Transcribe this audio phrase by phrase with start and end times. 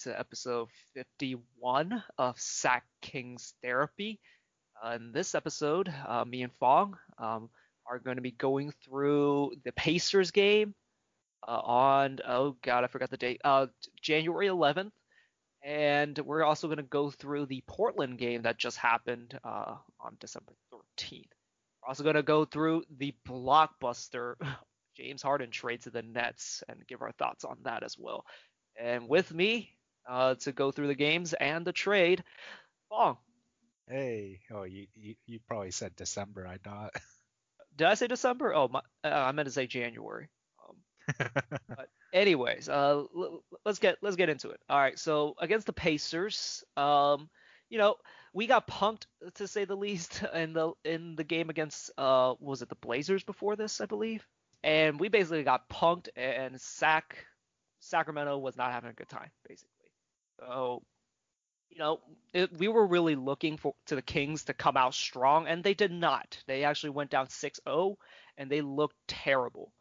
[0.00, 4.20] to episode 51 of Sac Kings Therapy.
[4.84, 7.48] Uh, in this episode, uh, me and Fong um,
[7.88, 10.74] are going to be going through the Pacers game
[11.48, 13.66] uh, on, oh god, I forgot the date, uh,
[14.02, 14.92] January 11th.
[15.64, 20.16] And we're also going to go through the Portland game that just happened uh, on
[20.20, 21.24] December 13th.
[21.82, 24.34] We're also going to go through the blockbuster
[24.96, 28.24] James Harden trade to the Nets and give our thoughts on that as well.
[28.78, 29.75] And with me
[30.08, 32.22] uh, to go through the games and the trade,
[32.88, 33.16] Fong.
[33.88, 36.92] Hey, oh, you, you, you probably said December, I thought.
[37.76, 38.54] Did I say December?
[38.54, 40.28] Oh, my, uh, I meant to say January.
[40.68, 41.28] Um,
[41.68, 44.60] but anyways, uh, l- let's get let's get into it.
[44.68, 47.28] All right, so against the Pacers, um,
[47.68, 47.96] you know,
[48.32, 52.62] we got punked to say the least in the in the game against uh, was
[52.62, 54.26] it the Blazers before this, I believe,
[54.64, 57.24] and we basically got punked and Sac
[57.80, 59.75] Sacramento was not having a good time basically.
[60.38, 60.82] So
[61.70, 62.00] you know,
[62.32, 65.74] it, we were really looking for to the Kings to come out strong, and they
[65.74, 66.38] did not.
[66.46, 67.96] They actually went down 6-0,
[68.38, 69.72] and they looked terrible.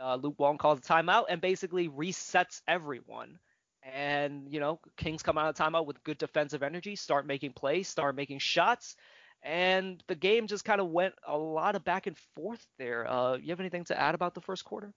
[0.00, 3.38] Uh, Luke Walton calls a timeout and basically resets everyone.
[3.82, 7.88] And you know, Kings come out of timeout with good defensive energy, start making plays,
[7.88, 8.96] start making shots,
[9.42, 13.10] and the game just kind of went a lot of back and forth there.
[13.10, 14.94] Uh, you have anything to add about the first quarter?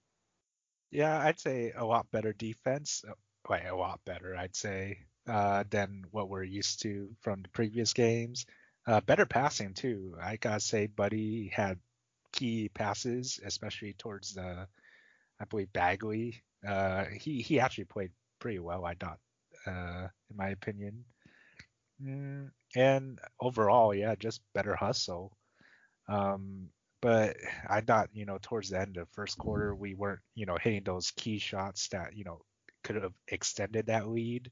[0.91, 3.03] Yeah, I'd say a lot better defense.
[3.49, 7.93] Wait, a lot better, I'd say uh, than what we're used to from the previous
[7.93, 8.45] games.
[8.87, 10.15] Uh, better passing too.
[10.21, 11.79] I gotta say, Buddy had
[12.31, 14.67] key passes, especially towards the,
[15.39, 16.43] I believe Bagley.
[16.67, 19.19] Uh, he he actually played pretty well, I thought,
[19.67, 21.05] uh, in my opinion.
[22.03, 25.37] Mm, and overall, yeah, just better hustle.
[26.07, 26.69] Um,
[27.01, 30.57] but I thought, you know, towards the end of first quarter, we weren't, you know,
[30.61, 32.41] hitting those key shots that, you know,
[32.85, 34.51] could have extended that lead.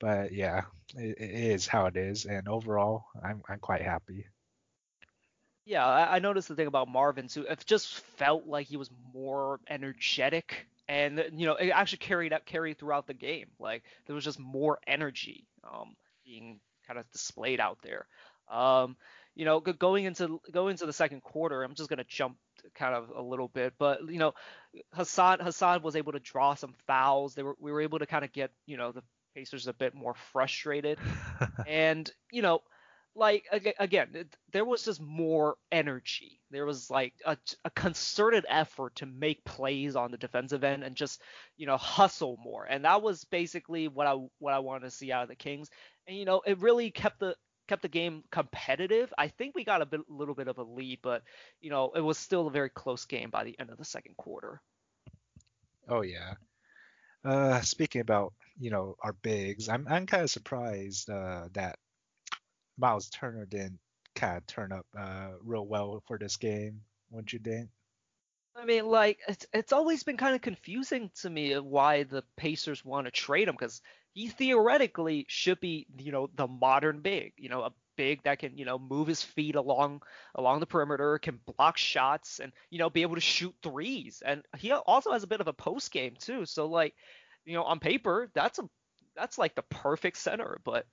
[0.00, 0.62] But yeah,
[0.94, 4.26] it, it is how it is, and overall, I'm I'm quite happy.
[5.64, 7.42] Yeah, I, I noticed the thing about Marvin too.
[7.42, 12.46] It just felt like he was more energetic, and you know, it actually carried out
[12.46, 13.48] carried throughout the game.
[13.58, 18.06] Like there was just more energy um, being kind of displayed out there.
[18.48, 18.96] Um,
[19.34, 22.36] you know, going into going into the second quarter, I'm just gonna jump
[22.74, 24.34] kind of a little bit, but you know,
[24.92, 27.34] Hassan Hassan was able to draw some fouls.
[27.34, 29.02] They were we were able to kind of get you know the
[29.38, 30.98] Pacers a bit more frustrated.
[31.68, 32.62] and, you know,
[33.14, 33.46] like
[33.78, 36.40] again, there was just more energy.
[36.50, 40.94] There was like a, a, concerted effort to make plays on the defensive end and
[40.94, 41.20] just
[41.56, 42.64] you know hustle more.
[42.64, 45.68] And that was basically what I what I wanted to see out of the Kings.
[46.06, 47.34] And you know, it really kept the
[47.68, 49.12] kept the game competitive.
[49.16, 51.22] I think we got a bit, little bit of a lead, but
[51.60, 54.16] you know, it was still a very close game by the end of the second
[54.16, 54.60] quarter.
[55.88, 56.34] Oh yeah.
[57.24, 61.78] Uh, speaking about you know our bigs, I'm I'm kind of surprised uh, that
[62.76, 63.78] Miles Turner didn't
[64.14, 66.80] kind of turn up uh, real well for this game.
[67.10, 67.70] Wouldn't you think?
[68.54, 72.84] I mean, like it's it's always been kind of confusing to me why the Pacers
[72.84, 73.80] want to trade him because
[74.18, 78.58] he theoretically should be, you know, the modern big, you know, a big that can,
[78.58, 80.02] you know, move his feet along
[80.34, 84.20] along the perimeter, can block shots, and you know, be able to shoot threes.
[84.26, 86.46] And he also has a bit of a post game too.
[86.46, 86.94] So like,
[87.44, 88.68] you know, on paper, that's a
[89.14, 90.60] that's like the perfect center.
[90.64, 90.84] But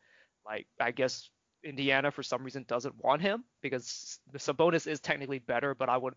[0.45, 1.27] like, I guess
[1.63, 6.13] Indiana for some reason doesn't want him because Sabonis is technically better, but I would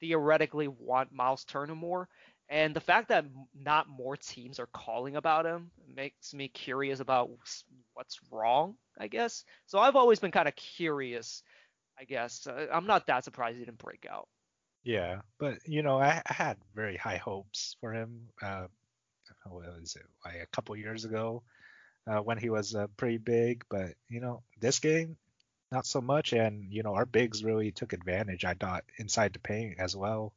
[0.00, 2.08] theoretically want Miles Turner more.
[2.48, 7.30] And the fact that not more teams are calling about him makes me curious about
[7.94, 9.44] what's wrong, I guess.
[9.66, 11.42] So I've always been kind of curious,
[11.98, 12.46] I guess.
[12.46, 14.28] Uh, I'm not that surprised he didn't break out.
[14.84, 18.28] Yeah, but you know, I, I had very high hopes for him.
[18.42, 18.66] Uh,
[19.44, 21.42] what was it, like a couple years ago,
[22.06, 23.64] uh, when he was uh, pretty big.
[23.70, 25.16] But you know, this game,
[25.70, 26.32] not so much.
[26.32, 28.44] And you know, our bigs really took advantage.
[28.44, 30.32] I thought inside the paint as well.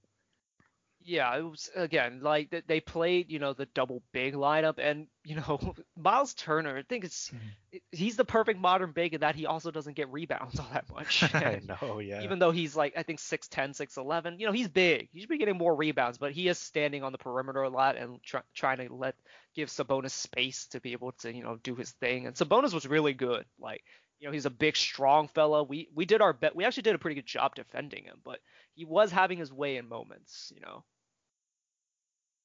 [1.08, 5.36] Yeah, it was again like they played, you know, the double big lineup, and you
[5.36, 6.78] know, Miles Turner.
[6.78, 7.78] I think it's mm-hmm.
[7.92, 11.24] he's the perfect modern big in that he also doesn't get rebounds all that much.
[11.36, 12.24] I know, yeah.
[12.24, 15.10] Even though he's like I think 6'10", 6'11", you know, he's big.
[15.14, 17.98] He should be getting more rebounds, but he is standing on the perimeter a lot
[17.98, 19.16] and try, trying to let
[19.56, 22.26] give Sabonis space to be able to you know do his thing.
[22.26, 23.46] And Sabonis was really good.
[23.60, 23.84] Like
[24.20, 25.64] you know, he's a big, strong fella.
[25.64, 26.56] We we did our bet.
[26.56, 28.40] We actually did a pretty good job defending him, but
[28.74, 30.52] he was having his way in moments.
[30.56, 30.84] You know.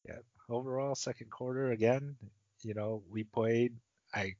[0.06, 0.18] Yeah.
[0.48, 2.16] Overall, second quarter again,
[2.62, 3.74] you know, we played.
[4.14, 4.34] I,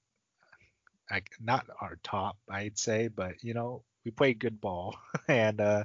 [1.10, 4.96] I not our top, I'd say, but you know, we played good ball,
[5.28, 5.84] and uh,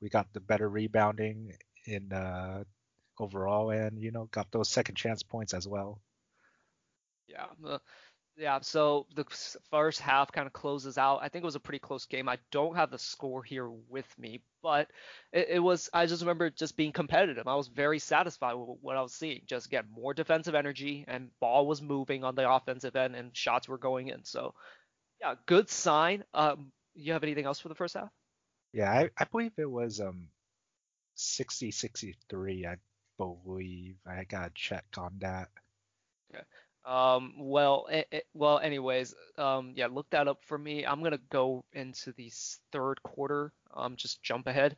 [0.00, 1.54] we got the better rebounding
[1.86, 2.64] in uh,
[3.18, 6.00] overall, and you know, got those second chance points as well.
[7.28, 7.78] Yeah.
[8.36, 9.24] Yeah, so the
[9.70, 11.20] first half kind of closes out.
[11.22, 12.28] I think it was a pretty close game.
[12.28, 14.88] I don't have the score here with me, but
[15.32, 15.90] it, it, was.
[15.92, 17.46] I just remember just being competitive.
[17.46, 19.42] I was very satisfied with what I was seeing.
[19.46, 23.68] Just get more defensive energy, and ball was moving on the offensive end, and shots
[23.68, 24.24] were going in.
[24.24, 24.54] So,
[25.20, 26.24] yeah, good sign.
[26.32, 28.10] Um, you have anything else for the first half?
[28.72, 30.28] Yeah, I, I believe it was um
[31.16, 32.66] 60 63.
[32.66, 32.76] I
[33.18, 35.48] believe I got to check on that.
[36.34, 36.44] Okay.
[36.84, 40.84] Um, well, it, it, well, anyways, um, yeah, look that up for me.
[40.84, 42.30] I'm gonna go into the
[42.72, 43.52] third quarter.
[43.74, 44.76] Um, just jump ahead.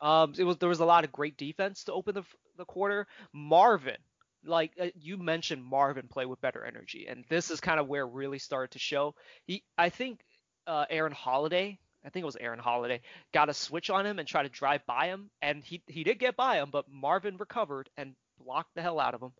[0.00, 2.24] Um, it was there was a lot of great defense to open the
[2.56, 3.06] the quarter.
[3.32, 3.96] Marvin,
[4.44, 8.06] like uh, you mentioned, Marvin play with better energy, and this is kind of where
[8.06, 9.14] really started to show.
[9.46, 10.20] He, I think,
[10.66, 11.78] uh, Aaron Holiday.
[12.04, 13.00] I think it was Aaron Holiday,
[13.32, 16.18] got a switch on him and tried to drive by him, and he he did
[16.18, 19.32] get by him, but Marvin recovered and blocked the hell out of him.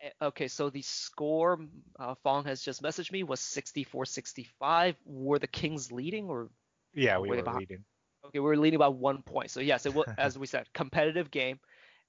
[0.00, 1.58] Eh, okay, so the score
[1.98, 4.94] uh, Fong has just messaged me was 64-65.
[5.04, 6.50] Were the Kings leading or?
[6.94, 7.84] Yeah, we were, were leading.
[8.24, 9.50] Okay, we were leading by one point.
[9.50, 11.58] So yes, it was as we said, competitive game.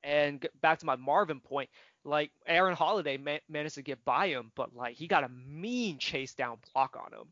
[0.03, 1.69] And back to my Marvin point,
[2.05, 5.97] like Aaron Holiday ma- managed to get by him, but like he got a mean
[5.97, 7.27] chase down block on him.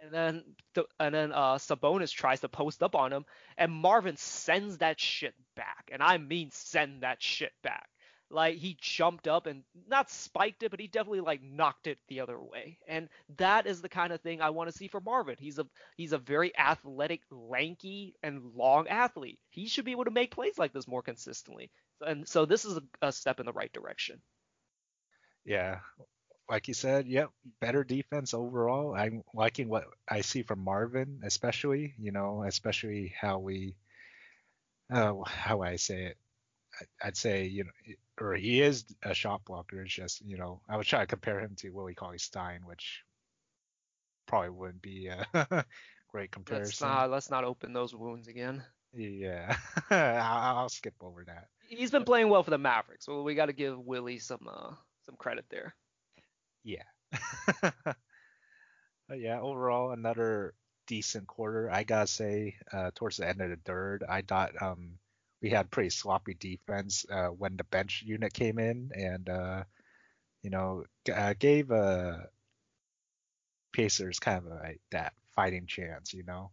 [0.00, 3.24] And then the, and then uh, Sabonis tries to post up on him,
[3.58, 7.88] and Marvin sends that shit back, and I mean send that shit back.
[8.30, 12.20] Like he jumped up and not spiked it, but he definitely like knocked it the
[12.20, 12.78] other way.
[12.86, 15.36] And that is the kind of thing I want to see from Marvin.
[15.38, 15.66] He's a
[15.96, 19.40] he's a very athletic, lanky, and long athlete.
[19.50, 21.70] He should be able to make plays like this more consistently.
[22.00, 24.20] And so this is a, a step in the right direction.
[25.44, 25.80] Yeah,
[26.50, 27.30] like you said, yep,
[27.60, 28.94] better defense overall.
[28.94, 33.76] I'm liking what I see from Marvin, especially, you know, especially how we,
[34.92, 36.16] uh, how I say it.
[37.02, 37.70] I'd say, you know,
[38.20, 39.82] or he is a shot blocker.
[39.82, 43.02] It's just, you know, I was trying to compare him to Willie Cauley Stein, which
[44.26, 45.26] probably wouldn't be a
[46.08, 46.66] great comparison.
[46.66, 48.62] Let's not, let's not open those wounds again.
[48.92, 49.56] Yeah,
[49.90, 51.46] I'll, I'll, skip over that.
[51.68, 54.72] He's been playing well for the Mavericks, so we got to give Willie some uh,
[55.06, 55.76] some credit there.
[56.64, 56.82] Yeah.
[59.14, 60.54] yeah, overall another
[60.88, 61.70] decent quarter.
[61.70, 64.98] I gotta say, uh, towards the end of the third, I thought um,
[65.42, 69.64] we had pretty sloppy defense uh, when the bench unit came in, and uh,
[70.42, 70.84] you know
[71.14, 72.18] uh, gave uh,
[73.72, 76.50] Pacers kind of a, that fighting chance, you know.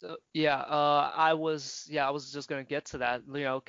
[0.00, 3.22] So yeah, uh, I was yeah I was just gonna get to that.
[3.32, 3.62] You know,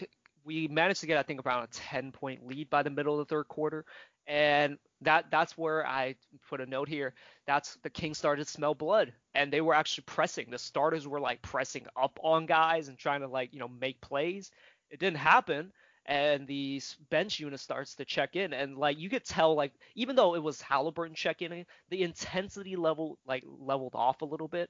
[0.43, 3.27] we managed to get I think around a 10 point lead by the middle of
[3.27, 3.85] the third quarter,
[4.29, 6.15] and that that's where I
[6.49, 7.15] put a note here.
[7.47, 10.51] That's the Kings started to smell blood, and they were actually pressing.
[10.51, 14.01] The starters were like pressing up on guys and trying to like you know make
[14.01, 14.51] plays.
[14.91, 15.73] It didn't happen,
[16.05, 20.15] and the bench unit starts to check in, and like you could tell like even
[20.15, 24.69] though it was Halliburton checking in, the intensity level like leveled off a little bit,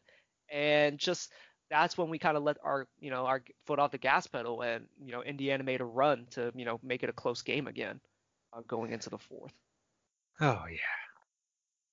[0.51, 1.31] and just
[1.69, 4.61] that's when we kind of let our you know our foot off the gas pedal,
[4.61, 7.67] and you know Indiana made a run to you know make it a close game
[7.67, 7.99] again
[8.53, 9.53] uh, going into the fourth.
[10.41, 10.77] Oh yeah.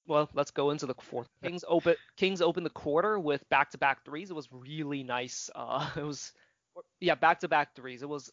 [0.07, 1.29] Well, let's go into the fourth.
[1.43, 4.31] Kings open Kings open the quarter with back-to-back threes.
[4.31, 5.51] It was really nice.
[5.55, 6.33] Uh, it was
[7.01, 8.03] yeah, back-to-back threes.
[8.03, 8.31] It was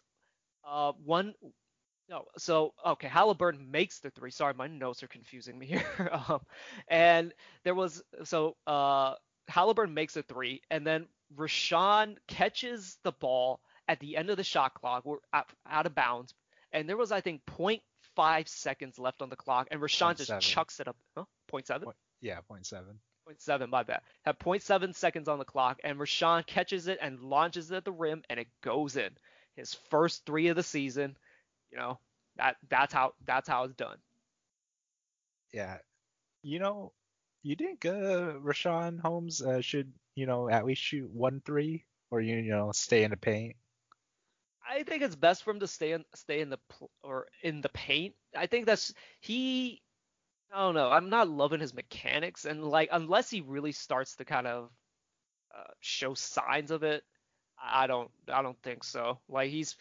[0.66, 1.34] uh one
[2.10, 4.30] no, so okay, Halliburton makes the three.
[4.30, 6.10] Sorry, my notes are confusing me here.
[6.12, 6.42] um,
[6.88, 9.16] and there was so uh
[9.48, 14.44] Halliburton makes a three, and then Richaun catches the ball at the end of the
[14.44, 15.06] shot clock.
[15.06, 16.34] We're out, out of bounds,
[16.72, 17.82] and there was I think point
[18.16, 20.96] five seconds left on the clock, and Richaun just chucks it up.
[21.16, 21.26] Huh?
[21.48, 21.86] Point seven?
[21.86, 23.00] Point, yeah, point seven.
[23.26, 24.02] Point seven, my bad.
[24.26, 27.86] Have point seven seconds on the clock, and Richaun catches it and launches it at
[27.86, 29.12] the rim, and it goes in.
[29.56, 31.16] His first three of the season.
[31.72, 32.00] You know
[32.38, 33.98] that that's how that's how it's done.
[35.54, 35.78] Yeah,
[36.42, 36.92] you know,
[37.44, 42.22] you think uh, Richaun Holmes uh, should you know at least shoot one three, or
[42.22, 43.56] you you know stay in the paint?
[44.68, 46.60] I think it's best for him to stay in stay in the
[47.04, 48.16] or in the paint.
[48.36, 49.82] I think that's he.
[50.54, 50.90] I don't know.
[50.92, 54.70] I'm not loving his mechanics, and like unless he really starts to kind of
[55.58, 57.04] uh, show signs of it,
[57.62, 58.12] I don't.
[58.30, 59.20] I don't think so.
[59.30, 59.76] Like he's,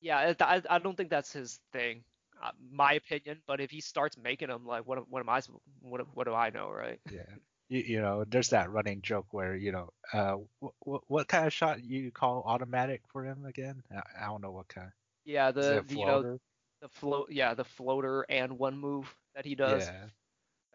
[0.00, 2.02] yeah, I, I don't think that's his thing.
[2.42, 5.40] Uh, my opinion, but if he starts making them, like, what, what am I?
[5.82, 7.00] What, what do I know, right?
[7.10, 7.22] Yeah
[7.70, 11.52] you, you know, there's that running joke where you know, uh, w- what kind of
[11.52, 13.82] shot you call automatic for him again?
[13.90, 14.90] I, I don't know what kind.
[15.24, 16.38] Yeah, the, you know
[16.82, 17.30] the float.
[17.30, 19.86] Yeah, the floater and one move that he does.
[19.86, 20.04] Yeah.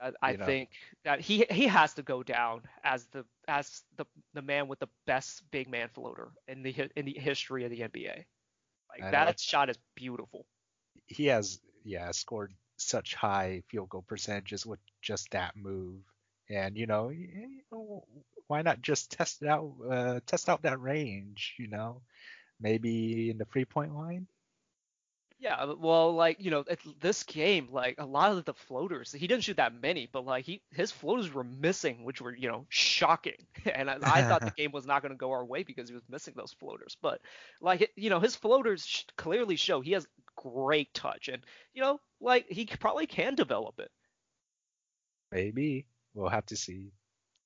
[0.01, 1.11] I, I think know.
[1.11, 4.89] that he he has to go down as the as the the man with the
[5.05, 8.25] best big man floater in the in the history of the NBA.
[8.89, 10.45] Like that shot is beautiful.
[11.07, 16.01] He has yeah scored such high field goal percentages with just that move.
[16.49, 18.05] And you know, you know
[18.47, 21.55] why not just test it out, uh, test out that range?
[21.57, 22.01] You know,
[22.59, 24.27] maybe in the three point line.
[25.37, 26.63] Yeah, well, like you know,
[27.01, 30.45] this game, like a lot of the floaters, he didn't shoot that many, but like
[30.45, 33.45] he his floaters were missing, which were you know shocking.
[33.73, 35.95] And I, I thought the game was not going to go our way because he
[35.95, 36.95] was missing those floaters.
[37.01, 37.21] But
[37.61, 42.47] like you know, his floaters clearly show he has great touch, and you know, like
[42.49, 43.91] he probably can develop it.
[45.31, 45.85] Maybe
[46.15, 46.91] we'll have to see.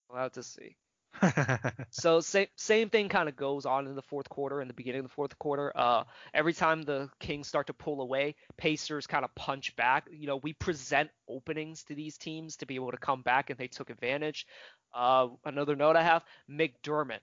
[0.10, 0.78] We'll have to see.
[1.90, 5.00] so same same thing kind of goes on in the fourth quarter in the beginning
[5.00, 5.72] of the fourth quarter.
[5.76, 10.08] Uh, every time the Kings start to pull away, Pacers kind of punch back.
[10.12, 13.60] You know, we present openings to these teams to be able to come back, and
[13.60, 14.46] they took advantage.
[14.94, 17.20] Uh, another note I have: McDermott,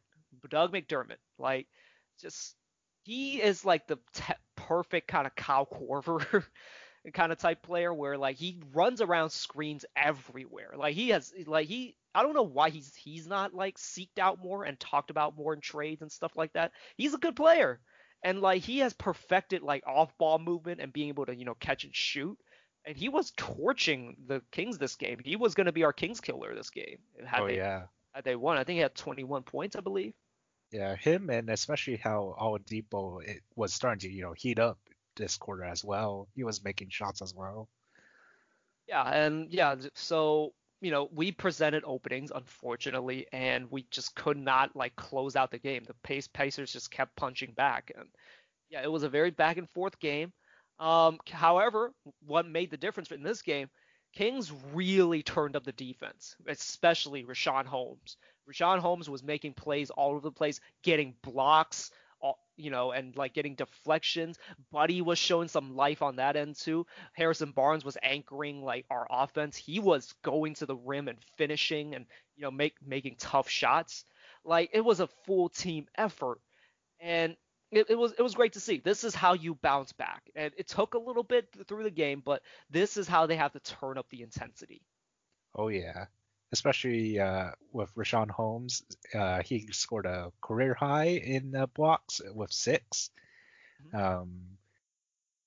[0.51, 1.69] Doug McDermott, like
[2.21, 2.57] just
[3.05, 6.45] he is like the te- perfect kind of Kyle Korver
[7.13, 10.73] kind of type player where like he runs around screens everywhere.
[10.77, 14.43] Like he has like he I don't know why he's he's not like seeked out
[14.43, 16.73] more and talked about more in trades and stuff like that.
[16.97, 17.81] He's a good player.
[18.23, 21.55] And like he has perfected like off ball movement and being able to, you know,
[21.55, 22.39] catch and shoot.
[22.85, 25.21] And he was torching the Kings this game.
[25.25, 26.99] He was going to be our Kings killer this game.
[27.25, 27.83] Had oh they, yeah.
[28.13, 30.15] Had they won, I think he had 21 points, I believe.
[30.73, 34.79] Yeah, him and especially how Oladipo it was starting to you know heat up
[35.17, 36.29] this quarter as well.
[36.35, 37.69] He was making shots as well.
[38.87, 44.77] Yeah, and yeah, so you know, we presented openings, unfortunately, and we just could not
[44.77, 45.85] like close out the game.
[45.85, 48.09] The pace Pacers just kept punching back, and
[48.71, 50.33] yeah, it was a very back and forth game.
[50.79, 51.93] Um, however,
[52.27, 53.69] what made the difference in this game,
[54.13, 58.17] Kings really turned up the defense, especially Richaun Holmes.
[58.49, 61.91] Richaun Holmes was making plays all over the place, getting blocks,
[62.57, 64.39] you know, and like getting deflections.
[64.73, 66.87] Buddy was showing some life on that end too.
[67.13, 69.57] Harrison Barnes was anchoring like our offense.
[69.57, 74.05] He was going to the rim and finishing and you know make making tough shots.
[74.45, 76.41] Like it was a full team effort,
[77.01, 77.37] and
[77.71, 78.79] it, it was it was great to see.
[78.79, 82.23] This is how you bounce back, and it took a little bit through the game,
[82.25, 84.83] but this is how they have to turn up the intensity.
[85.55, 86.07] Oh yeah,
[86.53, 88.83] especially uh, with Richaun Holmes.
[89.15, 93.11] Uh, he scored a career high in uh, blocks with 6
[93.83, 93.97] mm-hmm.
[93.97, 94.57] um,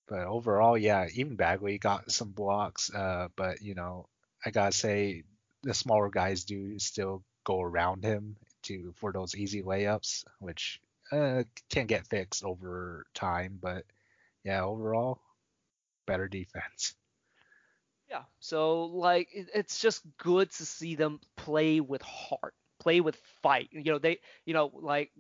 [0.10, 2.92] but overall, yeah, even Bagley got some blocks.
[2.94, 4.08] Uh, but you know,
[4.44, 5.24] I gotta say,
[5.62, 11.44] the smaller guys do still go around him to for those easy layups, which uh,
[11.70, 13.60] can get fixed over time.
[13.62, 13.86] But
[14.44, 15.20] yeah, overall,
[16.08, 16.96] better defense.
[18.10, 18.24] Yeah.
[18.40, 23.70] So like it, it's just good to see them play with heart, play with fight.
[23.72, 25.12] You know, they you know, like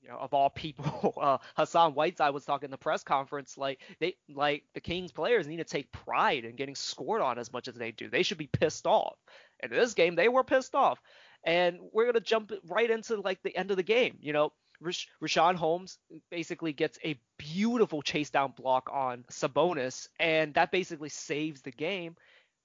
[0.00, 3.80] you know, of all people, uh, Hassan Whiteside was talking in the press conference like
[4.00, 7.68] they like the Kings players need to take pride in getting scored on as much
[7.68, 8.08] as they do.
[8.10, 9.16] They should be pissed off.
[9.60, 11.00] And in this game, they were pissed off.
[11.44, 14.18] And we're gonna jump right into like the end of the game.
[14.20, 15.98] You know, Rash- Richaun Holmes
[16.30, 22.16] basically gets a beautiful chase down block on Sabonis, and that basically saves the game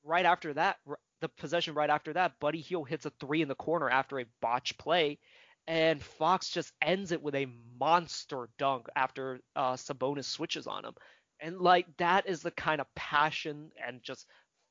[0.04, 0.78] right after that,
[1.22, 4.26] the possession right after that, Buddy Hield hits a three in the corner after a
[4.42, 5.20] botch play,
[5.68, 7.48] and Fox just ends it with a
[7.80, 10.94] monster dunk after uh, Sabonis switches on him.
[11.40, 14.26] And like that is the kind of passion and just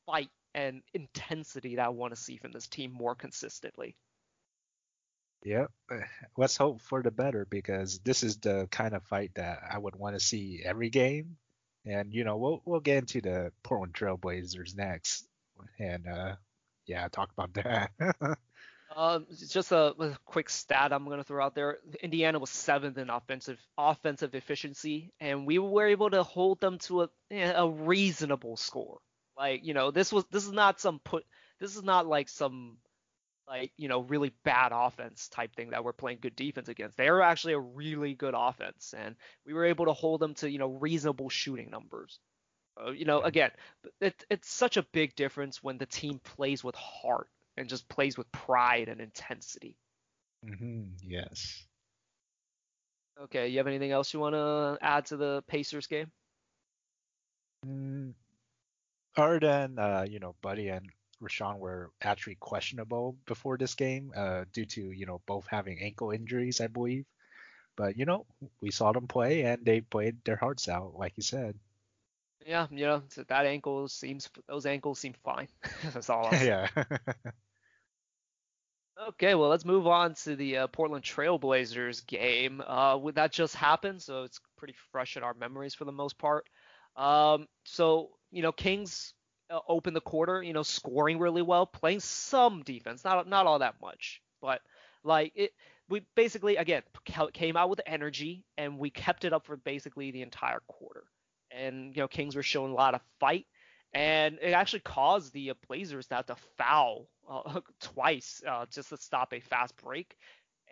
[0.07, 3.95] fight and intensity that I want to see from this team more consistently.
[5.45, 5.71] Yep.
[6.37, 9.97] Let's hope for the better because this is the kind of fight that I would
[9.97, 11.37] want to see every game.
[11.85, 15.29] And you know, we'll we'll get into the Portland Trailblazers next,
[15.79, 16.35] and uh,
[16.87, 17.93] yeah, talk about that.
[18.97, 21.79] um, just a, a, quick stat I'm to throw out there.
[22.03, 27.03] Indiana was seventh in offensive offensive efficiency, and we were able to hold them to
[27.03, 28.99] a a reasonable score.
[29.37, 31.25] Like you know, this was this is not some put.
[31.61, 32.79] This is not like some
[33.49, 36.97] like you know really bad offense type thing that we're playing good defense against.
[36.97, 40.51] They are actually a really good offense, and we were able to hold them to
[40.51, 42.19] you know reasonable shooting numbers.
[42.79, 43.51] Uh, you know, again,
[44.01, 48.19] it, it's such a big difference when the team plays with heart and just plays
[48.19, 49.79] with pride and intensity.
[50.45, 50.83] Mm-hmm.
[51.03, 51.65] Yes.
[53.23, 56.11] Okay, you have anything else you want to add to the Pacers game?
[57.67, 58.13] Mm,
[59.17, 60.91] than uh, you know, Buddy and
[61.23, 66.11] Richaun were actually questionable before this game uh, due to you know both having ankle
[66.11, 67.07] injuries, I believe.
[67.77, 68.27] But you know,
[68.61, 71.59] we saw them play and they played their hearts out, like you said.
[72.47, 75.49] Yeah, you know, so that ankle seems those ankles seem fine.
[75.93, 76.31] That's all.
[76.43, 76.69] Yeah.
[79.09, 82.63] okay, well let's move on to the uh, Portland Trailblazers game.
[82.67, 86.49] Uh, that just happened, so it's pretty fresh in our memories for the most part.
[86.97, 89.15] Um, so you know, Kings
[89.69, 93.81] open the quarter, you know, scoring really well, playing some defense, not not all that
[93.81, 94.61] much, but
[95.05, 95.53] like it.
[95.89, 96.83] We basically again
[97.33, 101.05] came out with energy and we kept it up for basically the entire quarter.
[101.53, 103.47] And you know, Kings were showing a lot of fight,
[103.93, 108.97] and it actually caused the Blazers to have to foul uh, twice uh, just to
[108.97, 110.17] stop a fast break.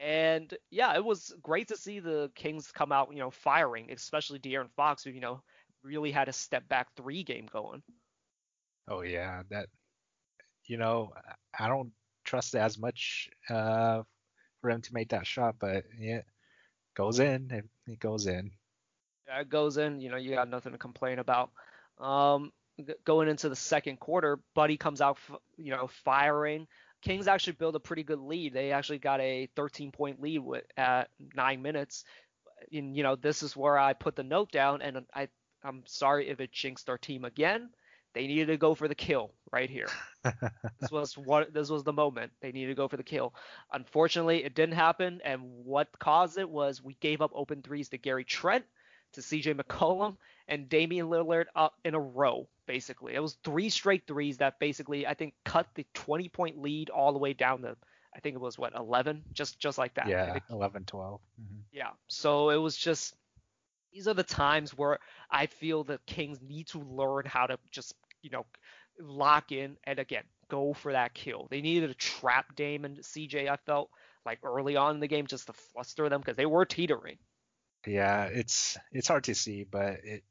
[0.00, 4.40] And yeah, it was great to see the Kings come out, you know, firing, especially
[4.40, 5.42] De'Aaron Fox, who you know
[5.84, 7.82] really had a step back three game going.
[8.88, 9.68] Oh yeah, that
[10.66, 11.12] you know
[11.58, 11.92] I don't
[12.24, 14.02] trust as much uh,
[14.60, 16.22] for him to make that shot, but yeah,
[16.94, 17.50] goes in.
[17.50, 18.50] It, it goes in.
[19.26, 20.00] Yeah, it goes in.
[20.00, 21.50] You know, you got nothing to complain about.
[21.98, 22.52] Um,
[23.04, 25.18] going into the second quarter, Buddy comes out,
[25.56, 26.66] you know, firing.
[27.02, 28.54] Kings actually build a pretty good lead.
[28.54, 32.04] They actually got a 13 point lead with, at nine minutes.
[32.72, 35.28] And you know, this is where I put the note down, and I
[35.62, 37.70] I'm sorry if it jinxed our team again.
[38.14, 39.88] They needed to go for the kill right here.
[40.80, 43.34] this was what this was the moment they needed to go for the kill.
[43.72, 47.98] Unfortunately, it didn't happen, and what caused it was we gave up open threes to
[47.98, 48.64] Gary Trent,
[49.14, 50.16] to CJ McCollum,
[50.48, 52.48] and Damian Lillard up in a row.
[52.66, 56.90] Basically, it was three straight threes that basically I think cut the 20 point lead
[56.90, 57.76] all the way down to
[58.14, 60.06] I think it was what 11, just just like that.
[60.06, 61.20] Yeah, 11, 12.
[61.20, 61.60] Mm-hmm.
[61.72, 63.16] Yeah, so it was just
[63.94, 64.98] these are the times where
[65.30, 68.44] I feel the Kings need to learn how to just, you know,
[69.00, 71.46] lock in and again go for that kill.
[71.50, 73.48] They needed to trap Dame and CJ.
[73.48, 73.90] I felt
[74.26, 77.18] like early on in the game just to fluster them because they were teetering.
[77.86, 80.24] Yeah, it's it's hard to see, but it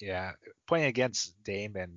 [0.00, 0.32] yeah
[0.66, 1.92] playing against Dame and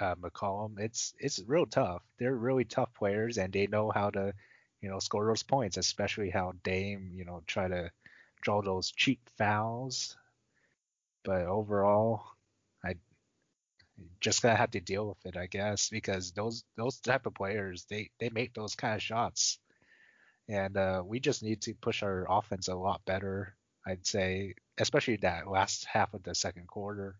[0.00, 2.02] uh, McCollum, it's it's real tough.
[2.18, 4.32] They're really tough players and they know how to
[4.80, 7.90] you know score those points, especially how Dame you know try to
[8.42, 10.16] draw those cheap fouls
[11.26, 12.22] but overall,
[12.84, 12.94] I
[14.20, 17.84] just gonna have to deal with it, I guess, because those those type of players
[17.90, 19.58] they they make those kind of shots,
[20.48, 23.56] and uh, we just need to push our offense a lot better.
[23.84, 27.16] I'd say, especially that last half of the second quarter.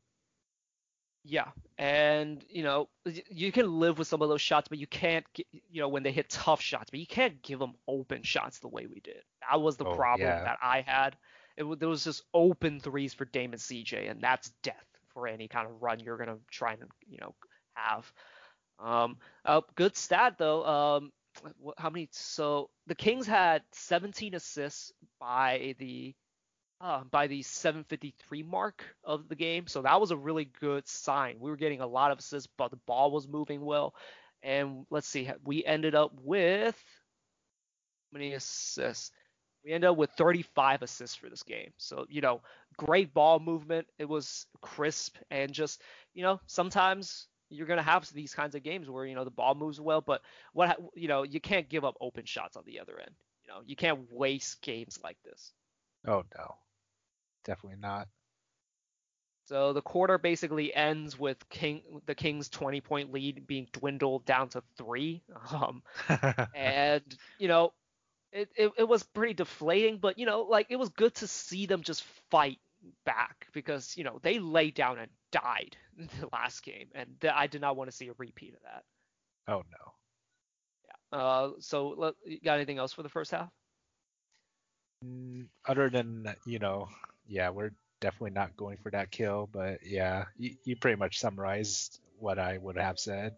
[1.25, 2.89] Yeah, and you know
[3.29, 6.05] you can live with some of those shots, but you can't, get, you know, when
[6.05, 9.23] they hit tough shots, but you can't give them open shots the way we did.
[9.51, 10.45] That was the oh, problem yeah.
[10.45, 11.17] that I had.
[11.57, 15.67] It, there was just open threes for Damon CJ, and that's death for any kind
[15.67, 17.35] of run you're gonna try and you know
[17.75, 18.13] have.
[18.79, 20.65] Um, uh, good stat though.
[20.67, 21.13] Um,
[21.79, 22.09] how many?
[22.13, 26.15] So the Kings had 17 assists by the
[26.81, 31.39] uh, by the 753 mark of the game, so that was a really good sign.
[31.41, 33.95] We were getting a lot of assists, but the ball was moving well.
[34.43, 36.77] And let's see, we ended up with
[38.13, 39.11] how many assists?
[39.67, 41.73] We ended up with 35 assists for this game.
[41.77, 42.41] So, you know,
[42.77, 43.89] great ball movement.
[43.99, 45.83] It was crisp and just,
[46.15, 49.31] you know, sometimes you're going to have these kinds of games where, you know, the
[49.33, 52.79] ball moves well, but what, you know, you can't give up open shots on the
[52.79, 53.11] other end.
[53.43, 55.53] You know, you can't waste games like this.
[56.07, 56.55] Oh, no.
[57.45, 58.07] Definitely not.
[59.47, 64.49] So the quarter basically ends with King the Kings 20 point lead being dwindled down
[64.51, 65.23] to three.
[65.53, 65.83] Um,
[66.55, 67.03] and
[67.39, 67.73] you know
[68.33, 71.67] it, it, it was pretty deflating, but you know, like it was good to see
[71.67, 72.59] them just fight
[73.05, 77.33] back because you know they laid down and died in the last game, and th-
[77.35, 78.85] I did not want to see a repeat of that.
[79.49, 79.93] Oh no.
[81.13, 81.19] Yeah.
[81.19, 83.51] Uh, so you got anything else for the first half?
[85.05, 86.89] Mm, other than you know,
[87.29, 92.01] yeah, we're definitely not going for that kill, but yeah, you, you pretty much summarized
[92.19, 93.37] what I would have said.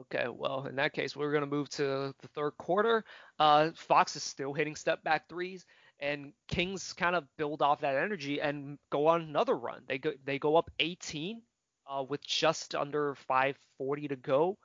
[0.00, 3.04] Okay, well, in that case, we're going to move to the third quarter.
[3.38, 5.66] Uh, Fox is still hitting step back threes,
[5.98, 9.82] and Kings kind of build off that energy and go on another run.
[9.86, 11.42] They go they go up 18
[11.86, 14.56] uh, with just under 5:40 to go,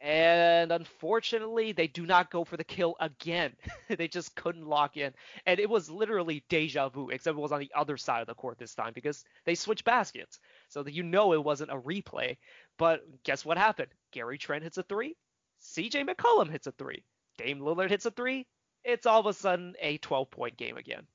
[0.00, 3.54] and unfortunately, they do not go for the kill again.
[3.98, 5.12] they just couldn't lock in,
[5.46, 8.34] and it was literally deja vu, except it was on the other side of the
[8.34, 12.38] court this time because they switched baskets, so that you know it wasn't a replay.
[12.78, 13.90] But guess what happened?
[14.12, 15.16] Gary Trent hits a three.
[15.62, 17.04] CJ McCollum hits a three.
[17.38, 18.46] Dame Lillard hits a three.
[18.84, 21.06] It's all of a sudden a 12 point game again.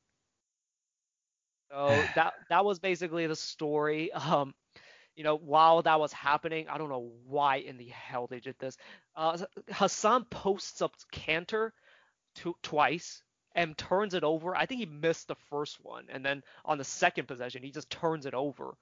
[1.71, 4.11] So that that was basically the story.
[4.11, 4.53] Um,
[5.15, 8.55] you know, while that was happening, I don't know why in the hell they did
[8.59, 8.77] this.
[9.15, 9.37] Uh,
[9.71, 11.71] Hassan posts up Kanter
[12.35, 13.23] to, twice
[13.55, 14.55] and turns it over.
[14.55, 17.89] I think he missed the first one, and then on the second possession, he just
[17.89, 18.75] turns it over.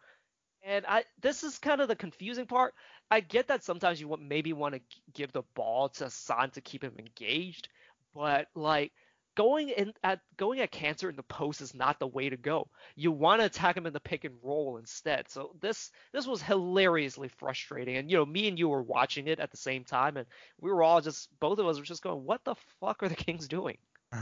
[0.63, 2.73] And I this is kind of the confusing part.
[3.12, 4.82] I get that sometimes you maybe want to
[5.13, 7.67] give the ball to Hassan to keep him engaged,
[8.13, 8.91] but like
[9.36, 12.67] going in at going at Kanter in the post is not the way to go.
[12.95, 15.30] You want to attack him in the pick and roll instead.
[15.30, 17.97] So this this was hilariously frustrating.
[17.97, 20.28] And you know, me and you were watching it at the same time, and
[20.60, 23.15] we were all just both of us were just going, "What the fuck are the
[23.26, 23.78] Kings doing?"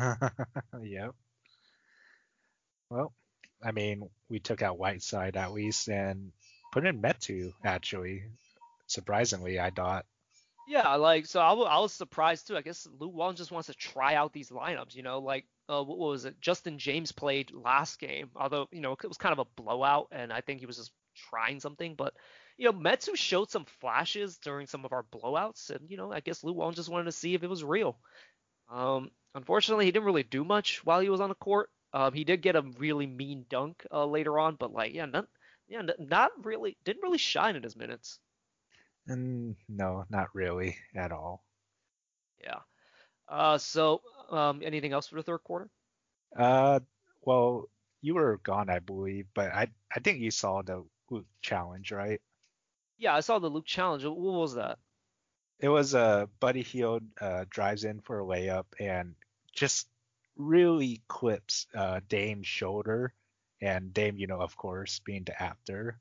[0.84, 1.14] yep.
[2.90, 3.14] Well,
[3.64, 6.32] I mean, we took out Whiteside at least and
[6.72, 8.24] put in Metu actually.
[8.88, 10.06] Surprisingly, I thought.
[10.68, 12.58] Yeah, like so I, w- I was surprised too.
[12.58, 14.96] I guess Luke Walton just wants to try out these lineups.
[14.96, 16.40] You know, like uh, what was it?
[16.40, 20.32] Justin James played last game, although you know it was kind of a blowout, and
[20.32, 20.92] I think he was just
[21.30, 21.96] trying something.
[21.96, 22.14] But
[22.58, 26.20] you know, Metu showed some flashes during some of our blowouts, and you know, I
[26.20, 27.98] guess Luke Walton just wanted to see if it was real.
[28.70, 31.70] Um, unfortunately, he didn't really do much while he was on the court.
[31.94, 35.28] Um, he did get a really mean dunk uh, later on, but like, yeah, not,
[35.68, 38.20] yeah, not really, didn't really shine in his minutes.
[39.08, 41.44] And no, not really at all.
[42.44, 42.60] Yeah.
[43.28, 45.70] Uh, so, um, anything else for the third quarter?
[46.36, 46.80] Uh,
[47.22, 47.70] well,
[48.02, 52.22] you were gone, I believe, but I I think you saw the Luke challenge, right?
[52.98, 54.04] Yeah, I saw the Luke challenge.
[54.04, 54.80] What was that?
[55.60, 59.16] It was a uh, Buddy Hield uh, drives in for a layup and
[59.54, 59.88] just
[60.42, 63.14] really clips uh, Dame's shoulder,
[63.62, 66.00] and Dame, you know, of course, being the actor,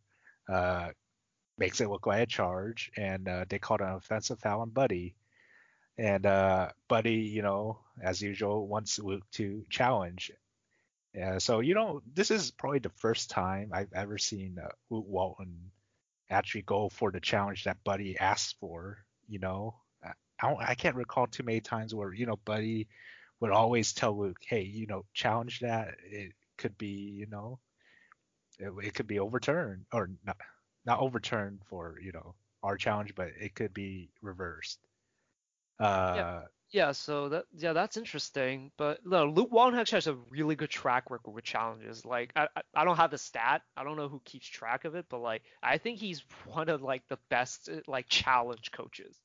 [0.49, 0.91] uh,
[1.59, 5.15] makes it look like a charge, and uh, they called an offensive foul on Buddy.
[5.99, 10.33] And uh, Buddy, you know, as usual, wants Luke to challenge.
[11.15, 15.07] Yeah, so you know, this is probably the first time I've ever seen uh, Luke
[15.09, 15.71] Walton
[16.31, 18.99] actually go for the challenge that Buddy asked for.
[19.29, 19.75] You know,
[20.41, 22.89] I, I can't recall too many times where you know Buddy
[23.41, 25.97] would always tell Luke, hey, you know, challenge that.
[26.05, 27.59] It could be, you know,
[28.59, 30.37] it, it could be overturned or not,
[30.85, 34.79] not overturned for, you know, our challenge, but it could be reversed.
[35.79, 36.43] Uh, yeah.
[36.73, 38.71] Yeah, so that yeah, that's interesting.
[38.77, 42.05] But no, Luke Walton actually has a really good track record with challenges.
[42.05, 45.07] Like I, I don't have the stat, I don't know who keeps track of it,
[45.09, 49.17] but like I think he's one of like the best like challenge coaches.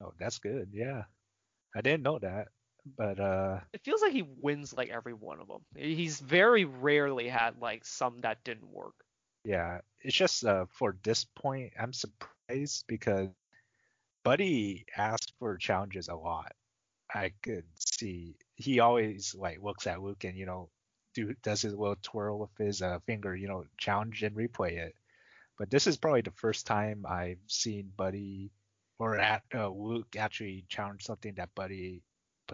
[0.00, 0.70] Oh, that's good.
[0.72, 1.04] Yeah,
[1.74, 2.48] I didn't know that
[2.96, 7.28] but uh it feels like he wins like every one of them he's very rarely
[7.28, 8.94] had like some that didn't work.
[9.44, 13.28] Yeah it's just uh for this point i'm surprised because
[14.24, 16.52] buddy asked for challenges a lot.
[17.14, 20.70] I could see he always like looks at luke and you know
[21.14, 24.94] do does his little twirl with his uh, finger you know challenge and replay it.
[25.58, 28.50] But this is probably the first time i've seen buddy
[28.98, 32.02] or at uh, luke actually challenge something that buddy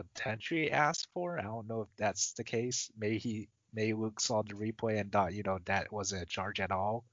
[0.05, 1.39] potentially asked for.
[1.39, 2.91] I don't know if that's the case.
[2.99, 6.61] Maybe he may Luke saw the replay and thought, you know, that wasn't a charge
[6.61, 7.05] at all.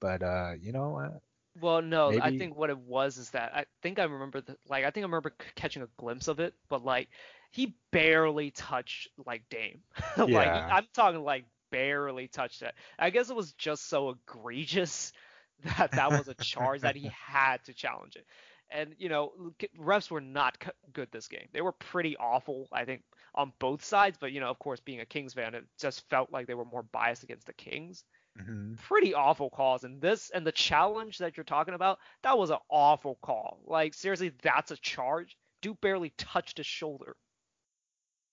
[0.00, 1.18] But uh, you know, uh,
[1.60, 2.22] well, no, maybe...
[2.22, 5.04] I think what it was is that I think I remember the like I think
[5.04, 7.08] I remember catching a glimpse of it, but like
[7.50, 9.80] he barely touched like Dame.
[10.16, 10.68] like yeah.
[10.70, 12.74] I'm talking like barely touched it.
[12.98, 15.12] I guess it was just so egregious
[15.78, 18.26] that that was a charge that he had to challenge it.
[18.72, 19.32] And you know,
[19.78, 21.48] refs were not good this game.
[21.52, 23.02] They were pretty awful, I think,
[23.34, 24.18] on both sides.
[24.20, 26.64] But you know, of course, being a Kings fan, it just felt like they were
[26.64, 28.04] more biased against the Kings.
[28.38, 28.74] Mm-hmm.
[28.74, 29.84] Pretty awful calls.
[29.84, 33.60] And this and the challenge that you're talking about, that was an awful call.
[33.66, 35.36] Like seriously, that's a charge.
[35.62, 37.16] Duke barely touched his shoulder.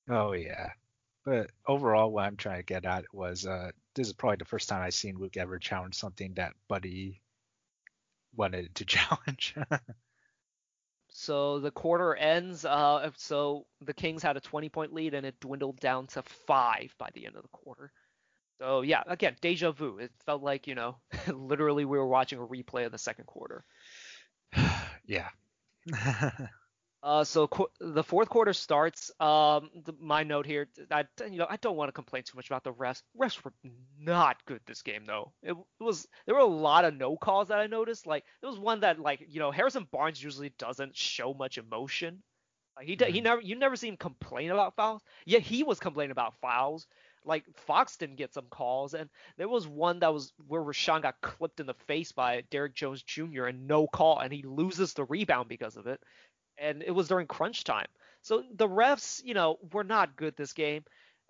[0.10, 0.70] Oh yeah.
[1.26, 4.70] But overall, what I'm trying to get at was uh, this is probably the first
[4.70, 7.22] time I've seen Luke ever challenge something that Buddy
[8.34, 9.56] wanted to challenge.
[11.10, 12.66] So the quarter ends.
[12.66, 16.94] Uh, so the Kings had a 20 point lead and it dwindled down to five
[16.98, 17.92] by the end of the quarter.
[18.60, 19.98] So yeah, again, deja vu.
[20.00, 23.64] It felt like you know, literally we were watching a replay of the second quarter.
[25.06, 25.30] yeah.
[27.04, 29.12] Uh, so qu- the fourth quarter starts.
[29.20, 32.48] Um, the, my note here, I you know I don't want to complain too much
[32.48, 33.04] about the refs.
[33.20, 33.54] Refs were
[34.00, 35.32] not good this game though.
[35.44, 38.08] It, it, was there were a lot of no calls that I noticed.
[38.08, 42.24] Like there was one that like you know Harrison Barnes usually doesn't show much emotion.
[42.76, 43.14] Like he mm-hmm.
[43.14, 45.04] he never you never see him complain about fouls.
[45.26, 46.88] Yeah, he was complaining about fouls.
[47.24, 51.22] Like Fox didn't get some calls, and there was one that was where Richaun got
[51.22, 53.46] clipped in the face by Derrick Jones Jr.
[53.46, 56.00] and no call, and he loses the rebound because of it
[56.58, 57.88] and it was during crunch time.
[58.22, 60.84] So the refs, you know, were not good this game.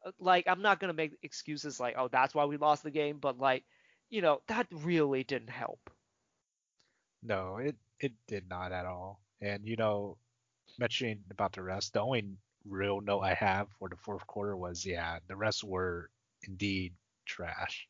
[0.05, 3.19] Uh, like I'm not gonna make excuses like, oh, that's why we lost the game,
[3.19, 3.63] but like,
[4.09, 5.89] you know, that really didn't help.
[7.23, 9.21] No, it it did not at all.
[9.41, 10.17] And you know,
[10.77, 14.85] mentioning about the rest, the only real note I have for the fourth quarter was
[14.85, 16.09] yeah, the rest were
[16.43, 17.87] indeed trash.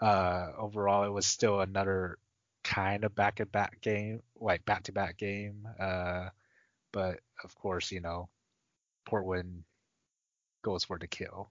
[0.00, 2.18] Uh, overall, it was still another
[2.66, 5.68] kind of back to back game, like back to back game.
[5.78, 6.28] Uh,
[6.92, 8.28] but of course, you know,
[9.06, 9.64] Portland
[10.62, 11.50] goes for the kill.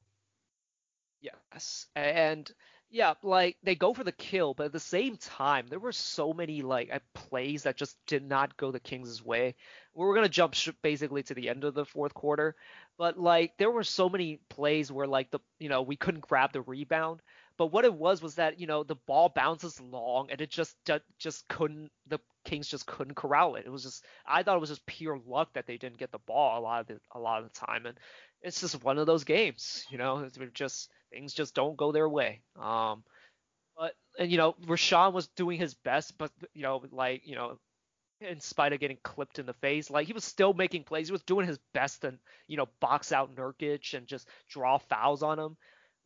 [1.21, 1.87] Yes.
[1.95, 2.51] And
[2.89, 6.33] yeah, like they go for the kill, but at the same time, there were so
[6.33, 9.55] many like uh, plays that just did not go the Kings' way.
[9.93, 12.55] We were gonna jump basically to the end of the fourth quarter,
[12.97, 16.53] but like there were so many plays where like the you know we couldn't grab
[16.53, 17.21] the rebound.
[17.57, 20.75] But what it was was that you know the ball bounces long and it just
[21.19, 23.65] just couldn't the Kings just couldn't corral it.
[23.65, 26.19] It was just I thought it was just pure luck that they didn't get the
[26.19, 27.97] ball a lot of the a lot of the time, and
[28.41, 30.19] it's just one of those games, you know.
[30.19, 32.41] It's just things just don't go their way.
[32.59, 33.03] Um,
[33.77, 37.57] but and you know Richaun was doing his best, but you know like you know
[38.21, 41.07] in spite of getting clipped in the face, like he was still making plays.
[41.07, 45.23] He was doing his best and you know box out Nurkic and just draw fouls
[45.23, 45.57] on him.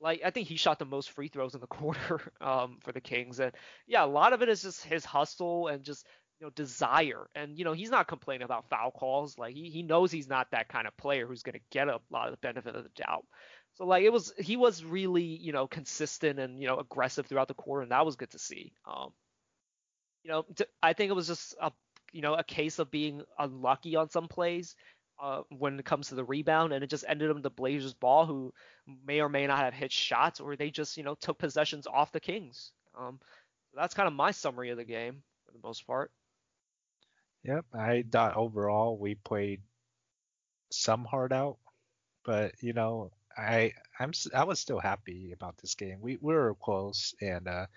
[0.01, 3.01] Like I think he shot the most free throws in the quarter um, for the
[3.01, 3.53] Kings, and
[3.87, 6.05] yeah, a lot of it is just his hustle and just
[6.39, 7.29] you know desire.
[7.35, 9.37] And you know he's not complaining about foul calls.
[9.37, 11.99] Like he he knows he's not that kind of player who's going to get a
[12.09, 13.25] lot of the benefit of the doubt.
[13.73, 17.47] So like it was he was really you know consistent and you know aggressive throughout
[17.47, 18.73] the quarter, and that was good to see.
[18.85, 19.11] Um,
[20.23, 20.45] you know
[20.81, 21.71] I think it was just a
[22.11, 24.75] you know a case of being unlucky on some plays.
[25.19, 28.25] Uh, when it comes to the rebound, and it just ended up the Blazers' ball,
[28.25, 28.53] who
[29.05, 32.11] may or may not have hit shots, or they just you know took possessions off
[32.11, 32.71] the Kings.
[32.97, 33.19] Um,
[33.73, 36.11] that's kind of my summary of the game for the most part.
[37.43, 39.61] Yep, I thought overall we played
[40.71, 41.57] some hard out,
[42.23, 45.99] but you know I I'm I was still happy about this game.
[46.01, 47.67] We, we were close, and uh,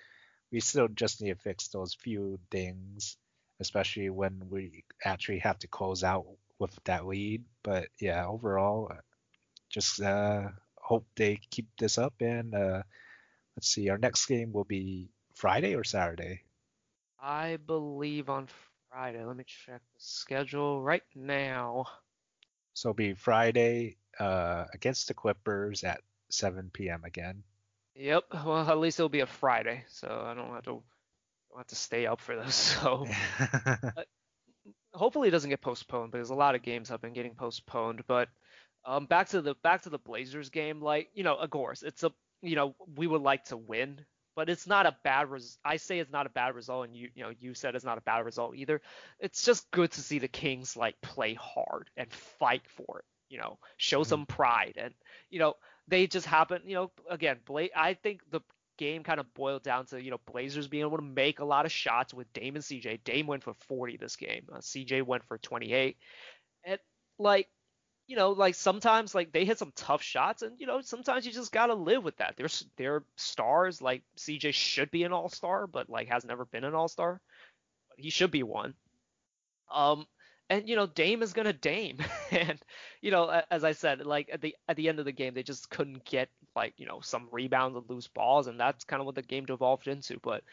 [0.52, 3.16] we still just need to fix those few things,
[3.60, 6.26] especially when we actually have to close out
[6.62, 7.44] with that lead.
[7.62, 9.02] But yeah, overall, uh,
[9.70, 12.14] just uh, hope they keep this up.
[12.20, 12.82] And uh,
[13.56, 16.42] let's see, our next game will be Friday or Saturday.
[17.20, 18.48] I believe on
[18.90, 19.24] Friday.
[19.24, 21.86] Let me check the schedule right now.
[22.74, 27.04] So it'll be Friday uh, against the Clippers at 7 p.m.
[27.04, 27.44] again.
[27.96, 28.24] Yep.
[28.46, 30.82] Well, at least it'll be a Friday, so I don't have to
[31.50, 32.76] don't have to stay up for this.
[32.82, 33.06] So
[34.92, 38.02] hopefully it doesn't get postponed because a lot of games have been getting postponed.
[38.06, 38.28] But
[38.84, 42.02] um, back to the back to the Blazers game, like you know, of course, it's
[42.02, 44.00] a you know we would like to win,
[44.36, 47.08] but it's not a bad res- I say it's not a bad result, and you
[47.14, 48.80] you know you said it's not a bad result either.
[49.18, 53.38] It's just good to see the Kings like play hard and fight for it you
[53.38, 54.08] know, show mm-hmm.
[54.10, 54.74] some pride.
[54.76, 54.92] And,
[55.30, 55.54] you know,
[55.88, 58.40] they just happen, you know, again, Bla- I think the
[58.82, 61.66] game kind of boiled down to, you know, Blazers being able to make a lot
[61.66, 63.04] of shots with Dame and CJ.
[63.04, 64.46] Dame went for 40 this game.
[64.52, 65.96] Uh, CJ went for 28.
[66.64, 66.78] And,
[67.18, 67.48] like,
[68.08, 71.32] you know, like sometimes like they hit some tough shots, and you know sometimes you
[71.32, 72.34] just gotta live with that.
[72.36, 76.64] There's they're stars like CJ should be an all star, but like has never been
[76.64, 77.20] an all star.
[77.96, 78.74] He should be one.
[79.72, 80.04] Um,
[80.52, 81.98] and you know Dame is gonna Dame,
[82.30, 82.58] and
[83.00, 85.42] you know as I said, like at the at the end of the game they
[85.42, 89.06] just couldn't get like you know some rebounds and loose balls, and that's kind of
[89.06, 90.18] what the game devolved into.
[90.22, 90.44] But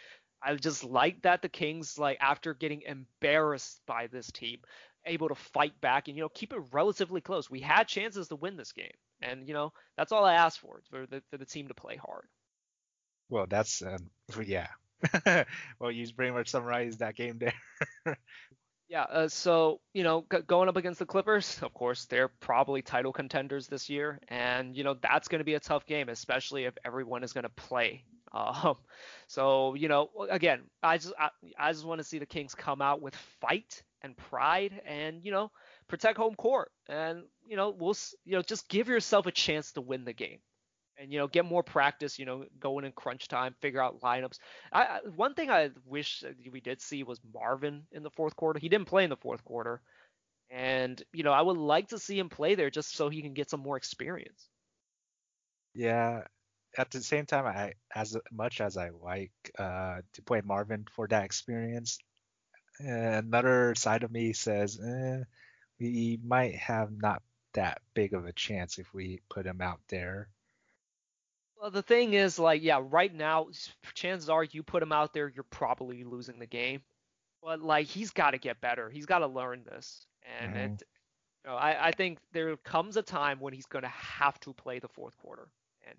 [0.42, 4.60] I just like that the Kings like after getting embarrassed by this team,
[5.06, 7.50] able to fight back and you know keep it relatively close.
[7.50, 10.82] We had chances to win this game, and you know that's all I asked for
[10.90, 12.26] for the for the team to play hard.
[13.28, 14.10] Well, that's um,
[14.46, 14.68] yeah.
[15.80, 18.18] well, you pretty much summarized that game there.
[18.90, 22.82] Yeah, uh, so you know, g- going up against the Clippers, of course, they're probably
[22.82, 26.66] title contenders this year, and you know that's going to be a tough game, especially
[26.66, 28.04] if everyone is going to play.
[28.32, 28.76] Um,
[29.26, 32.80] so you know, again, I just I, I just want to see the Kings come
[32.80, 35.50] out with fight and pride, and you know,
[35.88, 39.82] protect home court, and you know, we'll you know just give yourself a chance to
[39.82, 40.38] win the game
[41.00, 44.40] and you know get more practice you know going in crunch time figure out lineups.
[44.72, 48.60] I, one thing i wish we did see was marvin in the fourth quarter.
[48.60, 49.82] He didn't play in the fourth quarter.
[50.52, 53.34] And you know i would like to see him play there just so he can
[53.34, 54.50] get some more experience.
[55.74, 56.24] Yeah.
[56.78, 61.08] At the same time i as much as i like uh, to play marvin for
[61.08, 61.98] that experience
[62.80, 65.24] another side of me says eh,
[65.80, 67.22] we might have not
[67.54, 70.30] that big of a chance if we put him out there
[71.60, 73.48] well, the thing is, like, yeah, right now,
[73.94, 76.82] chances are you put him out there, you're probably losing the game.
[77.44, 78.90] But like, he's got to get better.
[78.90, 80.06] He's got to learn this,
[80.42, 80.74] and mm-hmm.
[80.74, 80.84] it,
[81.44, 84.54] you know, I, I think there comes a time when he's going to have to
[84.54, 85.48] play the fourth quarter,
[85.88, 85.98] and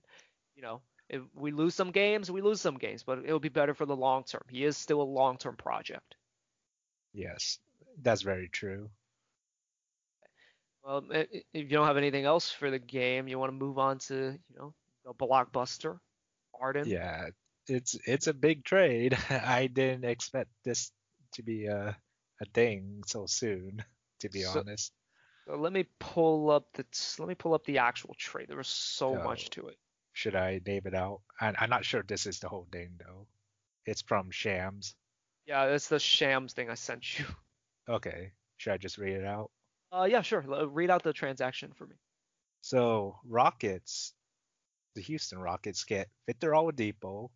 [0.55, 3.75] you know, if we lose some games, we lose some games, but it'll be better
[3.75, 4.42] for the long term.
[4.49, 6.14] He is still a long term project.
[7.12, 7.59] Yes,
[8.03, 8.90] that's very true.
[10.85, 13.99] Well, if you don't have anything else for the game, you want to move on
[13.99, 14.75] to, you know,
[15.11, 15.99] a blockbuster.
[16.59, 16.88] Harden.
[16.88, 17.29] Yeah,
[17.68, 19.16] it's it's a big trade.
[19.31, 20.90] I didn't expect this
[21.35, 21.96] to be a
[22.40, 23.85] a thing so soon,
[24.20, 24.92] to be so, honest.
[25.46, 26.85] So let me pull up the
[27.18, 28.49] let me pull up the actual trade.
[28.49, 29.25] There was so Oh.
[29.25, 29.77] much to it.
[30.12, 31.20] Should I name it out?
[31.40, 33.27] I, I'm not sure this is the whole thing though.
[33.87, 34.94] It's from Shams.
[35.46, 37.25] Yeah, it's the shams thing I sent you.
[37.88, 38.31] Okay.
[38.59, 39.51] Should I just read it out?
[39.90, 40.42] Uh, yeah, sure.
[40.68, 41.96] Read out the transaction for me.
[42.61, 44.12] So Rockets,
[44.94, 47.31] the Houston Rockets get Victor Oladipo,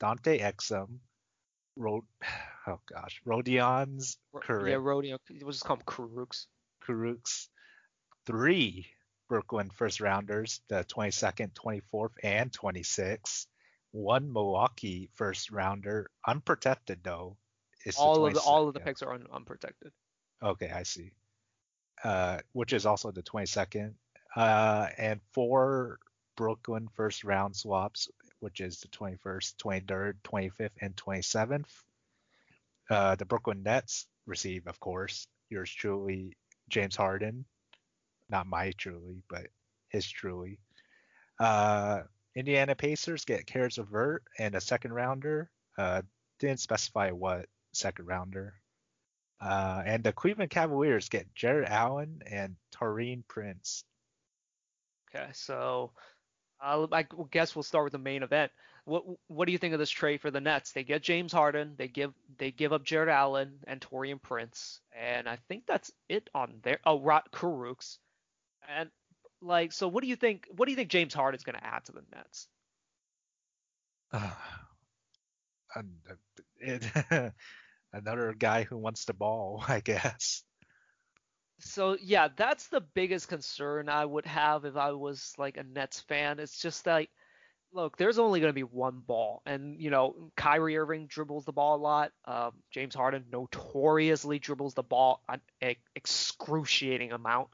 [0.00, 0.98] Dante Exum,
[1.76, 2.04] Ro-
[2.66, 4.68] oh gosh, Rodions Ro- Correct.
[4.68, 5.18] Yeah, Rodeo.
[5.30, 6.46] We'll just call him Kurucs.
[6.86, 7.48] Kurucs,
[8.26, 8.86] three
[9.28, 13.46] Brooklyn first rounders, the 22nd, 24th, and 26th.
[13.92, 17.36] One Milwaukee first rounder, unprotected though.
[17.98, 19.92] All of the all of the picks are un- unprotected.
[20.42, 21.12] Okay, I see.
[22.02, 23.94] Uh, which is also the 22nd.
[24.34, 25.98] Uh, and four
[26.36, 28.08] Brooklyn first round swaps,
[28.40, 31.70] which is the 21st, 23rd, 25th, and 27th.
[32.90, 36.36] Uh, the Brooklyn Nets receive, of course, yours truly,
[36.68, 37.44] James Harden.
[38.28, 39.48] Not my truly, but
[39.88, 40.58] his truly.
[41.38, 42.02] Uh,
[42.34, 45.50] Indiana Pacers get Caris LeVert and a second rounder.
[45.76, 46.02] Uh,
[46.38, 48.54] didn't specify what second rounder.
[49.40, 53.84] Uh, and the Cleveland Cavaliers get Jarrett Allen and Taurean Prince.
[55.14, 55.92] Okay, so
[56.62, 58.52] I'll, I guess we'll start with the main event.
[58.84, 60.72] What what do you think of this trade for the Nets?
[60.72, 65.28] They get James Harden, they give they give up Jarrett Allen and Taurean Prince, and
[65.28, 66.80] I think that's it on there.
[66.84, 67.98] Oh, Rot Kurucs,
[68.68, 68.90] and
[69.40, 70.46] like, so what do you think?
[70.56, 72.48] What do you think James Harden's going to add to the Nets?
[75.74, 75.82] Uh,
[76.60, 77.32] it-
[77.94, 80.42] another guy who wants the ball, I guess.
[81.62, 86.00] So yeah, that's the biggest concern I would have if I was like a Nets
[86.00, 86.38] fan.
[86.40, 87.08] It's just like,
[87.72, 91.52] look, there's only going to be one ball, and you know, Kyrie Irving dribbles the
[91.52, 92.12] ball a lot.
[92.26, 97.48] Um, James Harden notoriously dribbles the ball an excruciating amount,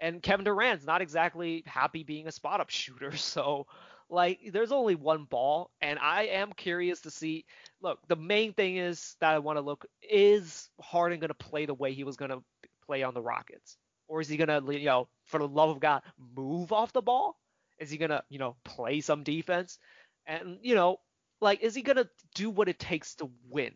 [0.00, 3.16] and Kevin Durant's not exactly happy being a spot up shooter.
[3.16, 3.66] So,
[4.10, 7.44] like, there's only one ball, and I am curious to see.
[7.80, 11.66] Look, the main thing is that I want to look is Harden going to play
[11.66, 12.42] the way he was going to
[12.88, 13.76] play on the Rockets?
[14.08, 16.02] Or is he gonna, you know, for the love of God,
[16.34, 17.38] move off the ball?
[17.78, 19.78] Is he gonna, you know, play some defense?
[20.26, 20.98] And you know,
[21.40, 23.74] like, is he gonna do what it takes to win,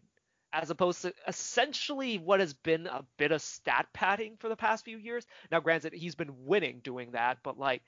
[0.53, 4.85] as opposed to essentially what has been a bit of stat padding for the past
[4.85, 5.27] few years?
[5.51, 7.83] Now, granted, he's been winning doing that, but like,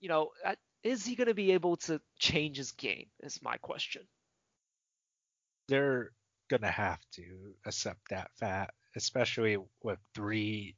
[0.00, 3.06] you know, uh, is he gonna be able to change his game?
[3.24, 4.02] Is my question.
[5.68, 6.12] They're
[6.48, 10.76] gonna have to accept that fact, especially with three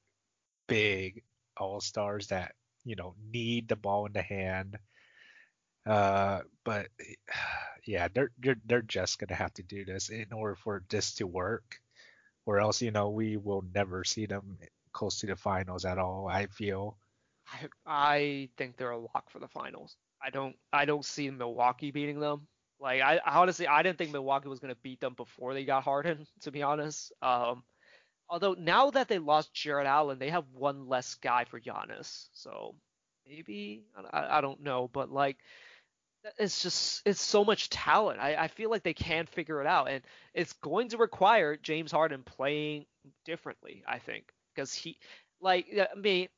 [0.66, 1.22] big
[1.56, 4.78] all stars that you know need the ball in the hand.
[5.86, 6.88] Uh, but
[7.86, 8.30] yeah, they're
[8.64, 11.80] they're just gonna have to do this in order for this to work,
[12.46, 14.58] or else you know we will never see them
[14.92, 16.28] close to the finals at all.
[16.28, 16.96] I feel.
[17.46, 19.96] I, I think they're a lock for the finals.
[20.22, 22.46] I don't I don't see Milwaukee beating them.
[22.80, 25.84] Like I, I honestly I didn't think Milwaukee was gonna beat them before they got
[25.84, 27.12] Harden, to be honest.
[27.20, 27.62] Um,
[28.28, 32.28] although now that they lost Jarrett Allen, they have one less guy for Giannis.
[32.32, 32.74] So
[33.28, 35.38] maybe I, I don't know, but like
[36.38, 38.18] it's just it's so much talent.
[38.20, 41.92] I, I feel like they can figure it out, and it's going to require James
[41.92, 42.86] Harden playing
[43.24, 43.84] differently.
[43.86, 44.98] I think because he
[45.40, 46.28] like I mean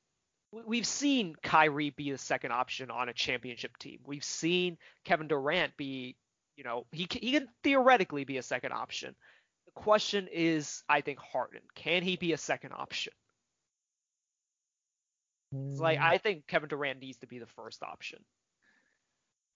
[0.52, 4.00] we- we've seen Kyrie be the second option on a championship team.
[4.06, 6.16] We've seen Kevin Durant be,
[6.56, 9.14] you know, he he can theoretically be a second option.
[9.76, 13.12] Question is, I think Harden, can he be a second option?
[15.52, 16.02] It's like mm.
[16.02, 18.24] I think Kevin Durant needs to be the first option.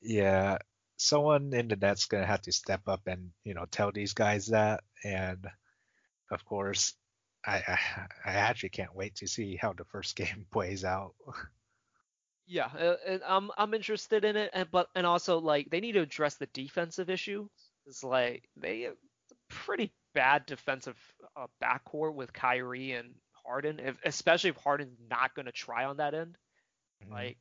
[0.02, 0.59] Yeah,
[0.98, 4.48] someone in the net's gonna have to step up and you know tell these guys
[4.48, 5.46] that, and
[6.30, 6.94] of course,
[7.44, 7.78] I I,
[8.24, 11.14] I actually can't wait to see how the first game plays out.
[12.46, 12.68] Yeah,
[13.06, 16.37] and I'm I'm interested in it, and but and also like they need to address
[16.37, 17.49] the defensive issue.
[17.86, 18.90] It's like they
[19.49, 20.96] pretty bad defensive
[21.36, 25.98] uh, backcourt with Kyrie and Harden, if, especially if Harden's not going to try on
[25.98, 26.36] that end.
[27.04, 27.11] Mhm.
[27.11, 27.38] Like,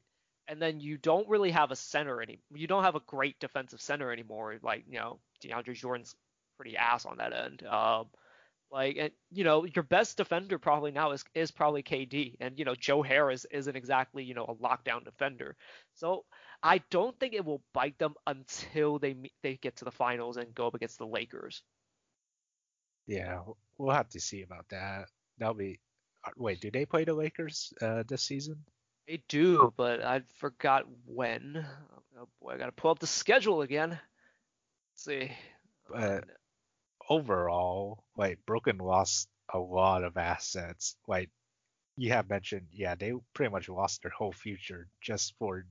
[0.48, 2.40] and then you don't really have a center any.
[2.54, 4.58] You don't have a great defensive center anymore.
[4.62, 6.16] Like, you know, DeAndre Jordan's
[6.58, 7.64] pretty ass on that end.
[7.66, 8.08] Um,
[8.72, 12.66] like, and you know, your best defender probably now is is probably KD, and you
[12.66, 15.56] know, Joe Harris isn't exactly you know a lockdown defender.
[15.96, 16.26] So
[16.62, 20.54] I don't think it will bite them until they they get to the finals and
[20.54, 21.64] go up against the Lakers.
[23.10, 23.42] Yeah,
[23.78, 25.08] we'll have to see about that.
[25.38, 25.80] That'll be.
[26.26, 28.64] uh, Wait, do they play the Lakers uh, this season?
[29.08, 31.66] They do, but I forgot when.
[32.18, 33.90] Oh boy, I gotta pull up the schedule again.
[33.92, 35.32] Let's see.
[35.90, 36.26] But
[37.10, 40.96] overall, like Brooklyn lost a lot of assets.
[41.08, 41.32] Like
[41.98, 45.66] you have mentioned, yeah, they pretty much lost their whole future just for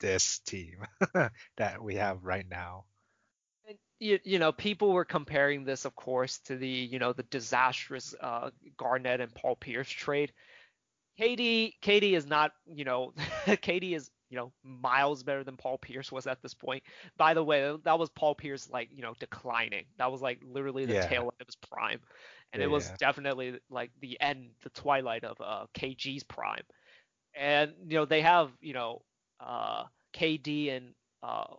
[0.00, 0.84] this team
[1.56, 2.84] that we have right now.
[4.00, 8.14] You, you know, people were comparing this, of course, to the you know the disastrous
[8.20, 10.32] uh, Garnett and Paul Pierce trade.
[11.20, 13.12] KD, KD is not, you know,
[13.46, 16.82] KD is you know, miles better than Paul Pierce was at this point.
[17.16, 19.84] By the way, that was Paul Pierce like, you know, declining.
[19.96, 21.06] That was like literally the yeah.
[21.06, 22.00] tail end of his prime.
[22.52, 26.64] And yeah, it was definitely like the end, the twilight of uh, KG's prime.
[27.34, 29.02] And, you know, they have, you know,
[29.40, 29.84] uh,
[30.14, 31.54] KD and uh,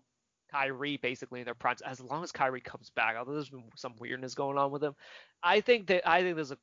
[0.52, 1.82] Kyrie basically in their primes.
[1.82, 4.96] As long as Kyrie comes back, although there's been some weirdness going on with him,
[5.44, 6.58] I think that I think there's a,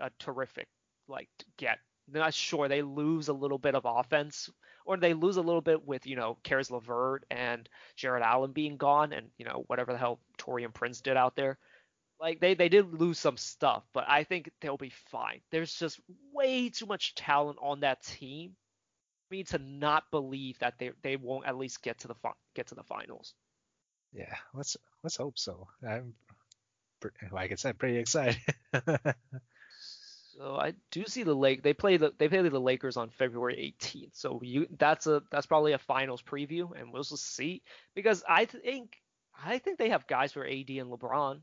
[0.00, 0.68] a terrific
[1.08, 1.78] like get.
[2.08, 4.50] They're not sure they lose a little bit of offense
[4.84, 8.76] or they lose a little bit with you know Caris LeVert and Jarrett Allen being
[8.76, 11.58] gone, and you know whatever the hell Taurean Prince did out there.
[12.20, 15.40] Like they they did lose some stuff, but I think they'll be fine.
[15.50, 16.00] There's just
[16.32, 18.54] way too much talent on that team
[19.30, 22.68] me to not believe that they they won't at least get to the fi- get
[22.68, 23.34] to the finals.
[24.12, 25.68] Yeah, let's let's hope so.
[25.86, 26.14] I'm
[27.30, 28.40] like I said, pretty excited.
[30.36, 31.62] So I do see the Lake.
[31.62, 34.10] They play the they play the Lakers on February 18th.
[34.14, 37.62] So you that's a that's probably a finals preview, and we'll just see
[37.94, 38.96] because I think
[39.44, 41.40] I think they have guys for AD and LeBron,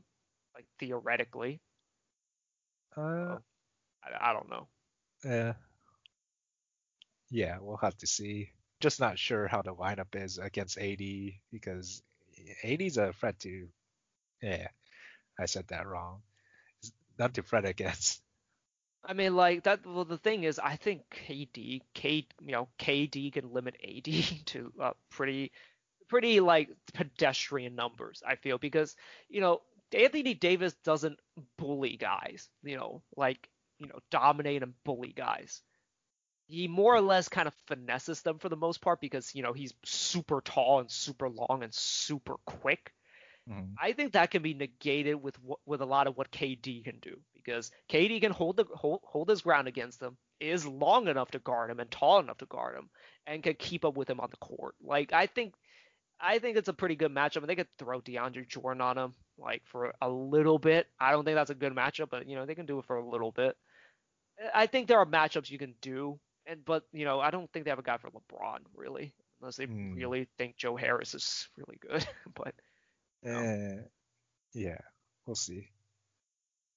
[0.54, 1.60] like theoretically.
[2.96, 3.38] Uh,
[4.04, 4.66] I, I don't know.
[5.24, 5.52] Yeah.
[7.32, 8.50] Yeah, we'll have to see.
[8.80, 11.00] Just not sure how the lineup is against AD
[11.50, 12.02] because
[12.62, 13.68] AD's a threat to.
[14.42, 14.68] Yeah,
[15.40, 16.20] I said that wrong.
[17.18, 18.20] Not to fret against.
[19.02, 19.86] I mean, like that.
[19.86, 24.04] Well, the thing is, I think KD, K, you know, KD can limit AD
[24.46, 25.52] to uh, pretty,
[26.08, 28.22] pretty like pedestrian numbers.
[28.26, 28.94] I feel because
[29.30, 29.62] you know
[29.94, 31.18] Anthony Davis doesn't
[31.56, 32.50] bully guys.
[32.62, 35.62] You know, like you know, dominate and bully guys.
[36.52, 39.54] He more or less kind of finesses them for the most part because you know
[39.54, 42.92] he's super tall and super long and super quick.
[43.50, 43.72] Mm-hmm.
[43.80, 47.16] I think that can be negated with with a lot of what KD can do
[47.34, 51.38] because KD can hold the hold, hold his ground against him, is long enough to
[51.38, 52.90] guard him and tall enough to guard him,
[53.26, 54.74] and can keep up with him on the court.
[54.82, 55.54] Like I think
[56.20, 57.38] I think it's a pretty good matchup.
[57.38, 60.86] And they could throw DeAndre Jordan on him like for a little bit.
[61.00, 62.96] I don't think that's a good matchup, but you know they can do it for
[62.96, 63.56] a little bit.
[64.54, 67.64] I think there are matchups you can do, and but you know I don't think
[67.64, 69.96] they have a guy for LeBron really, unless they mm.
[69.96, 72.06] really think Joe Harris is really good.
[72.34, 72.54] but
[73.28, 73.82] uh,
[74.54, 74.78] yeah,
[75.26, 75.68] we'll see.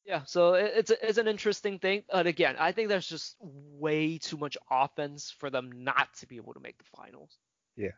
[0.06, 4.20] Yeah, so it's a, it's an interesting thing, but again, I think there's just way
[4.20, 7.36] too much offense for them not to be able to make the finals.
[7.76, 7.90] Yeah.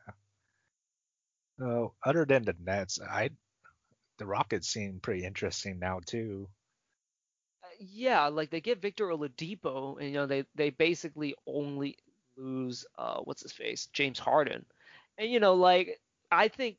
[1.62, 3.32] Uh, other than the Nets, I
[4.20, 6.48] the Rockets seem pretty interesting now too.
[7.80, 11.98] Yeah, like they get Victor Oladipo, and you know they they basically only
[12.36, 14.66] lose uh what's his face James Harden,
[15.18, 16.00] and you know like
[16.32, 16.78] I think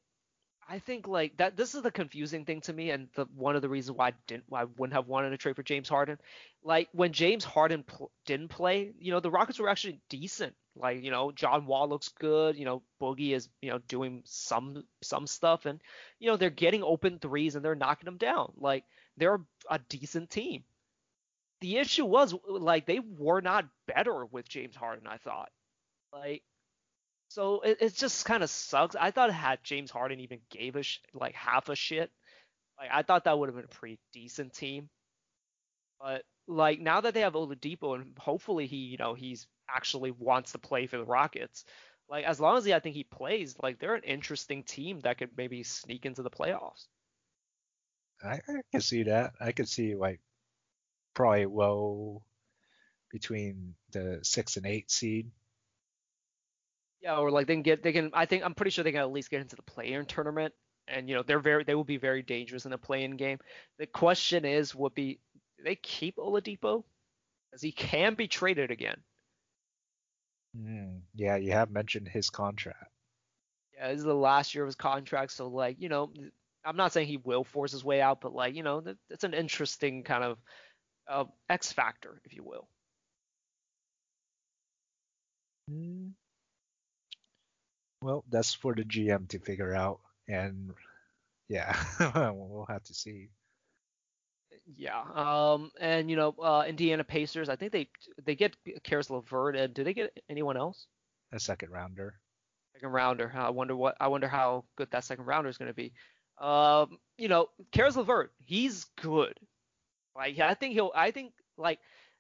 [0.69, 1.57] I think like that.
[1.57, 4.15] This is the confusing thing to me, and the one of the reasons why I
[4.29, 6.19] didn't, why I wouldn't have wanted to trade for James Harden.
[6.65, 10.55] Like when James Harden pl- didn't play, you know, the Rockets were actually decent.
[10.77, 12.57] Like you know, John Wall looks good.
[12.57, 15.81] You know, Boogie is you know doing some some stuff, and
[16.21, 18.53] you know they're getting open threes and they're knocking them down.
[18.59, 18.85] Like
[19.17, 19.41] they're
[19.71, 20.65] a decent team.
[21.61, 25.07] The issue was like they were not better with James Harden.
[25.07, 25.51] I thought.
[26.13, 26.43] Like
[27.29, 28.97] so it, it just kind of sucks.
[28.97, 32.11] I thought had James Harden even gave a sh- like half a shit,
[32.79, 34.89] like I thought that would have been a pretty decent team.
[36.01, 40.53] But like now that they have Oladipo and hopefully he, you know, he's actually wants
[40.53, 41.65] to play for the Rockets.
[42.09, 45.19] Like as long as he, I think he plays, like they're an interesting team that
[45.19, 46.87] could maybe sneak into the playoffs.
[48.25, 49.35] I, I can see that.
[49.41, 50.21] I can see like
[51.19, 52.23] probably well
[53.11, 55.29] between the six and eight seed
[57.01, 59.01] yeah, or like they can get they can I think I'm pretty sure they can
[59.01, 60.53] at least get into the play-in tournament,
[60.89, 63.39] and you know they're very they will be very dangerous in the play-in game.
[63.79, 65.21] The question is, would be
[65.65, 66.85] they keep Oladipo?
[67.51, 68.99] Because he can be traded again.
[70.57, 72.91] Mm, yeah, you have mentioned his contract.
[73.77, 76.13] Yeah, this is the last year of his contract, so like you know,
[76.65, 79.35] I'm not saying he will force his way out, but like you know, it's an
[79.35, 80.39] interesting kind of
[81.09, 82.69] uh, X factor, if you will.
[85.71, 86.13] Mm,
[88.03, 90.73] well, that's for the GM to figure out, and
[91.49, 91.77] yeah,
[92.35, 93.29] we'll have to see.
[94.77, 97.49] Yeah, um, and you know, uh, Indiana Pacers.
[97.49, 97.89] I think they
[98.25, 100.87] they get Caris LeVert, and do they get anyone else?
[101.33, 102.15] A second rounder.
[102.75, 103.33] Second rounder.
[103.35, 103.97] I wonder what.
[104.01, 105.93] I wonder how good that second rounder is going to be.
[106.39, 109.35] Um, you know, Caris LeVert, he's good.
[110.19, 110.93] Like I think he'll.
[110.95, 111.79] I think like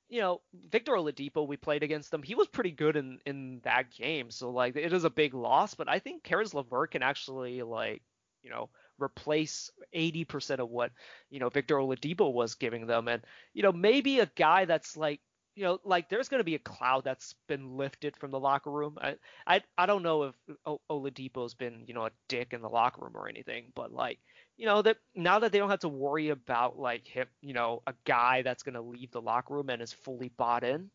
[0.08, 0.40] you know,
[0.70, 2.22] Victor Oladipo, we played against him.
[2.22, 4.30] He was pretty good in in that game.
[4.30, 8.02] So like, it is a big loss, but I think Caris LeVert can actually like,
[8.42, 10.92] you know, replace 80% of what
[11.30, 13.22] you know Victor Oladipo was giving them, and
[13.52, 15.20] you know, maybe a guy that's like
[15.58, 18.70] you know, like there's going to be a cloud that's been lifted from the locker
[18.70, 18.96] room.
[19.02, 20.34] I, I, I don't know if
[20.64, 24.20] o- Oladipo's been, you know, a dick in the locker room or anything, but like,
[24.56, 27.82] you know, that now that they don't have to worry about like him, you know,
[27.88, 30.90] a guy that's going to leave the locker room and is fully bought in,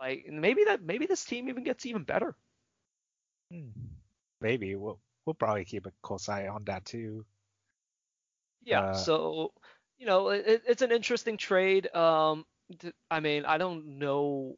[0.00, 2.36] like maybe that maybe this team even gets even better.
[3.50, 3.70] Hmm.
[4.40, 7.24] Maybe we'll we'll probably keep a close eye on that too.
[8.62, 8.82] Yeah.
[8.82, 9.52] Uh, so,
[9.98, 11.92] you know, it, it's an interesting trade.
[11.92, 12.44] Um,
[13.10, 14.56] I mean, I don't know.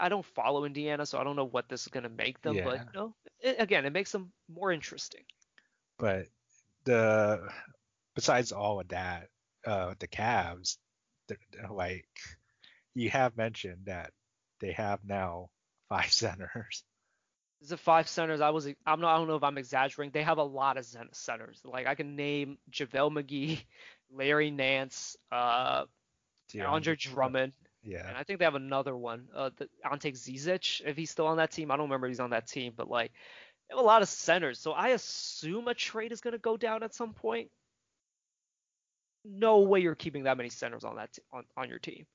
[0.00, 2.56] I don't follow Indiana, so I don't know what this is going to make them.
[2.56, 2.64] Yeah.
[2.64, 5.22] But you know, it, again, it makes them more interesting.
[5.98, 6.26] But
[6.84, 7.48] the
[8.14, 9.28] besides all of that,
[9.64, 10.76] uh, the Cavs,
[11.28, 12.08] they're- they're like
[12.94, 14.12] you have mentioned that
[14.60, 15.50] they have now
[15.88, 16.82] five centers.
[17.62, 18.40] Is it five centers?
[18.40, 18.66] I was.
[18.86, 19.14] I'm not.
[19.14, 20.10] I don't know if I'm exaggerating.
[20.12, 21.60] They have a lot of centers.
[21.64, 23.64] Like I can name JaVale McGee,
[24.12, 25.84] Larry Nance, uh,
[26.54, 28.06] Andre Drummond, Yeah.
[28.08, 31.36] and I think they have another one, uh, the, Ante Zizic, if he's still on
[31.38, 31.70] that team.
[31.70, 33.12] I don't remember if he's on that team, but like
[33.68, 34.60] they have a lot of centers.
[34.60, 37.50] So I assume a trade is going to go down at some point.
[39.24, 42.06] No way you're keeping that many centers on that t- on, on your team.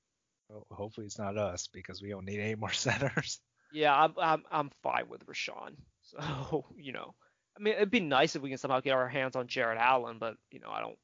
[0.48, 3.40] Well, hopefully it's not us because we don't need any more centers.
[3.74, 5.76] Yeah, I'm I'm I'm fine with Richaun.
[6.04, 7.14] So you know,
[7.58, 10.18] I mean, it'd be nice if we can somehow get our hands on Jarrett Allen,
[10.20, 10.98] but you know, I don't.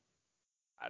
[0.81, 0.87] I,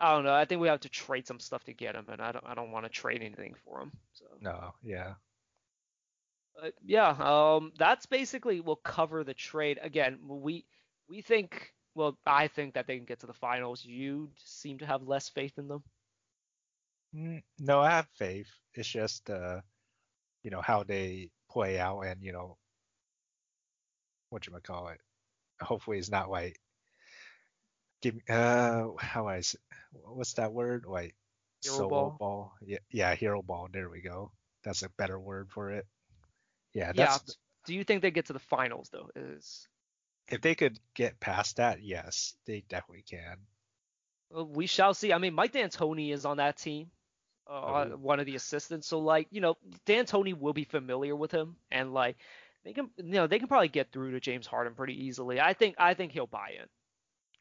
[0.00, 0.34] I don't know.
[0.34, 2.44] I think we have to trade some stuff to get him, and I don't.
[2.46, 3.92] I don't want to trade anything for him.
[4.14, 4.26] So.
[4.40, 5.14] No, yeah.
[6.54, 9.78] But yeah, um, that's basically will cover the trade.
[9.82, 10.66] Again, we
[11.08, 11.72] we think.
[11.94, 13.84] Well, I think that they can get to the finals.
[13.84, 15.82] You seem to have less faith in them.
[17.14, 18.50] Mm, No, I have faith.
[18.74, 19.60] It's just uh,
[20.42, 22.58] you know, how they play out and, you know,
[24.30, 25.00] what you call it.
[25.60, 26.58] Hopefully it's not like
[28.02, 29.40] give me uh how I
[29.92, 30.84] what's that word?
[30.86, 31.14] Like
[31.62, 32.54] Hero solo ball?
[32.62, 33.68] Yeah, yeah, hero ball.
[33.72, 34.32] There we go.
[34.64, 35.86] That's a better word for it.
[36.74, 37.18] Yeah, Yeah.
[37.18, 37.36] that's
[37.66, 39.10] Do you think they get to the finals though?
[39.14, 39.68] Is
[40.28, 43.36] if they could get past that, yes, they definitely can.
[44.30, 45.12] well, we shall see.
[45.12, 46.90] I mean, Mike D'Antoni is on that team,
[47.48, 47.96] uh, Oh.
[47.96, 48.86] one of the assistants.
[48.86, 52.16] So like, you know, D'Antoni will be familiar with him, and like,
[52.64, 55.40] they can, you know, they can probably get through to James Harden pretty easily.
[55.40, 56.66] I think, I think he'll buy in,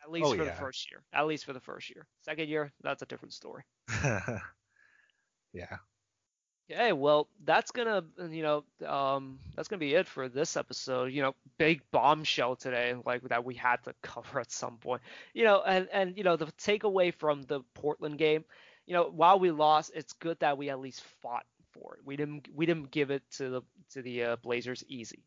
[0.09, 0.49] at least Oh, for yeah.
[0.49, 1.03] the first year.
[1.13, 2.07] At least for the first year.
[2.21, 3.63] Second year, that's a different story.
[5.53, 5.77] yeah.
[6.71, 11.11] Okay, well, that's gonna, you know, um, that's gonna be it for this episode.
[11.11, 15.01] You know, big bombshell today, like that we had to cover at some point.
[15.33, 18.45] You know, and and you know, the takeaway from the Portland game,
[18.85, 22.01] you know, while we lost, it's good that we at least fought for it.
[22.05, 23.61] We didn't we didn't give it to the
[23.93, 25.23] to the uh, Blazers easy.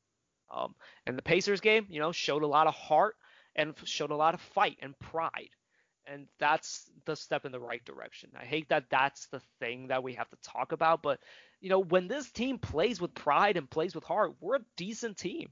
[0.51, 0.75] Um,
[1.07, 3.17] and the Pacers game, you know, showed a lot of heart
[3.57, 5.51] and showed a lot of fight and pride.
[6.07, 8.31] And that's the step in the right direction.
[8.39, 11.21] I hate that that's the thing that we have to talk about, but
[11.61, 15.17] you know, when this team plays with pride and plays with heart, we're a decent
[15.17, 15.51] team.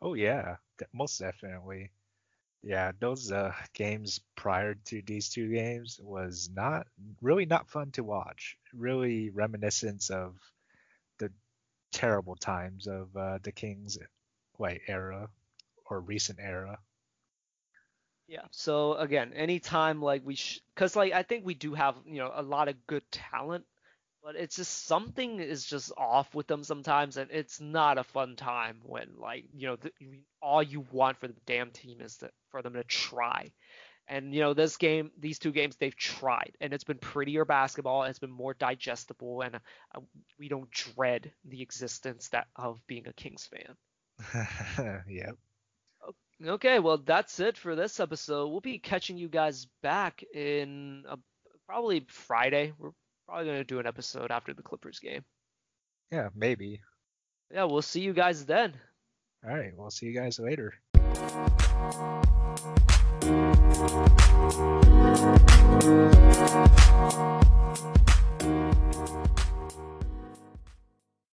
[0.00, 0.56] Oh yeah,
[0.94, 1.90] most definitely.
[2.62, 6.86] Yeah, those uh, games prior to these two games was not
[7.22, 8.56] really not fun to watch.
[8.72, 10.36] Really reminiscent of
[11.18, 11.30] the
[11.92, 13.98] terrible times of uh, the Kings
[14.58, 15.28] like era
[15.90, 16.78] or recent era.
[18.28, 18.44] Yeah.
[18.50, 22.30] So again, anytime like we, sh- cause like I think we do have you know
[22.34, 23.64] a lot of good talent,
[24.22, 28.36] but it's just something is just off with them sometimes, and it's not a fun
[28.36, 29.90] time when like you know the,
[30.42, 33.50] all you want for the damn team is to, for them to try.
[34.06, 38.04] And you know this game, these two games, they've tried, and it's been prettier basketball.
[38.04, 40.00] It's been more digestible, and uh,
[40.38, 45.04] we don't dread the existence that of being a Kings fan.
[45.08, 45.36] yep.
[46.46, 48.48] Okay, well, that's it for this episode.
[48.48, 51.18] We'll be catching you guys back in a,
[51.66, 52.72] probably Friday.
[52.78, 52.92] We're
[53.26, 55.24] probably going to do an episode after the Clippers game.
[56.12, 56.80] Yeah, maybe.
[57.52, 58.74] Yeah, we'll see you guys then.
[59.44, 60.74] All right, we'll see you guys later.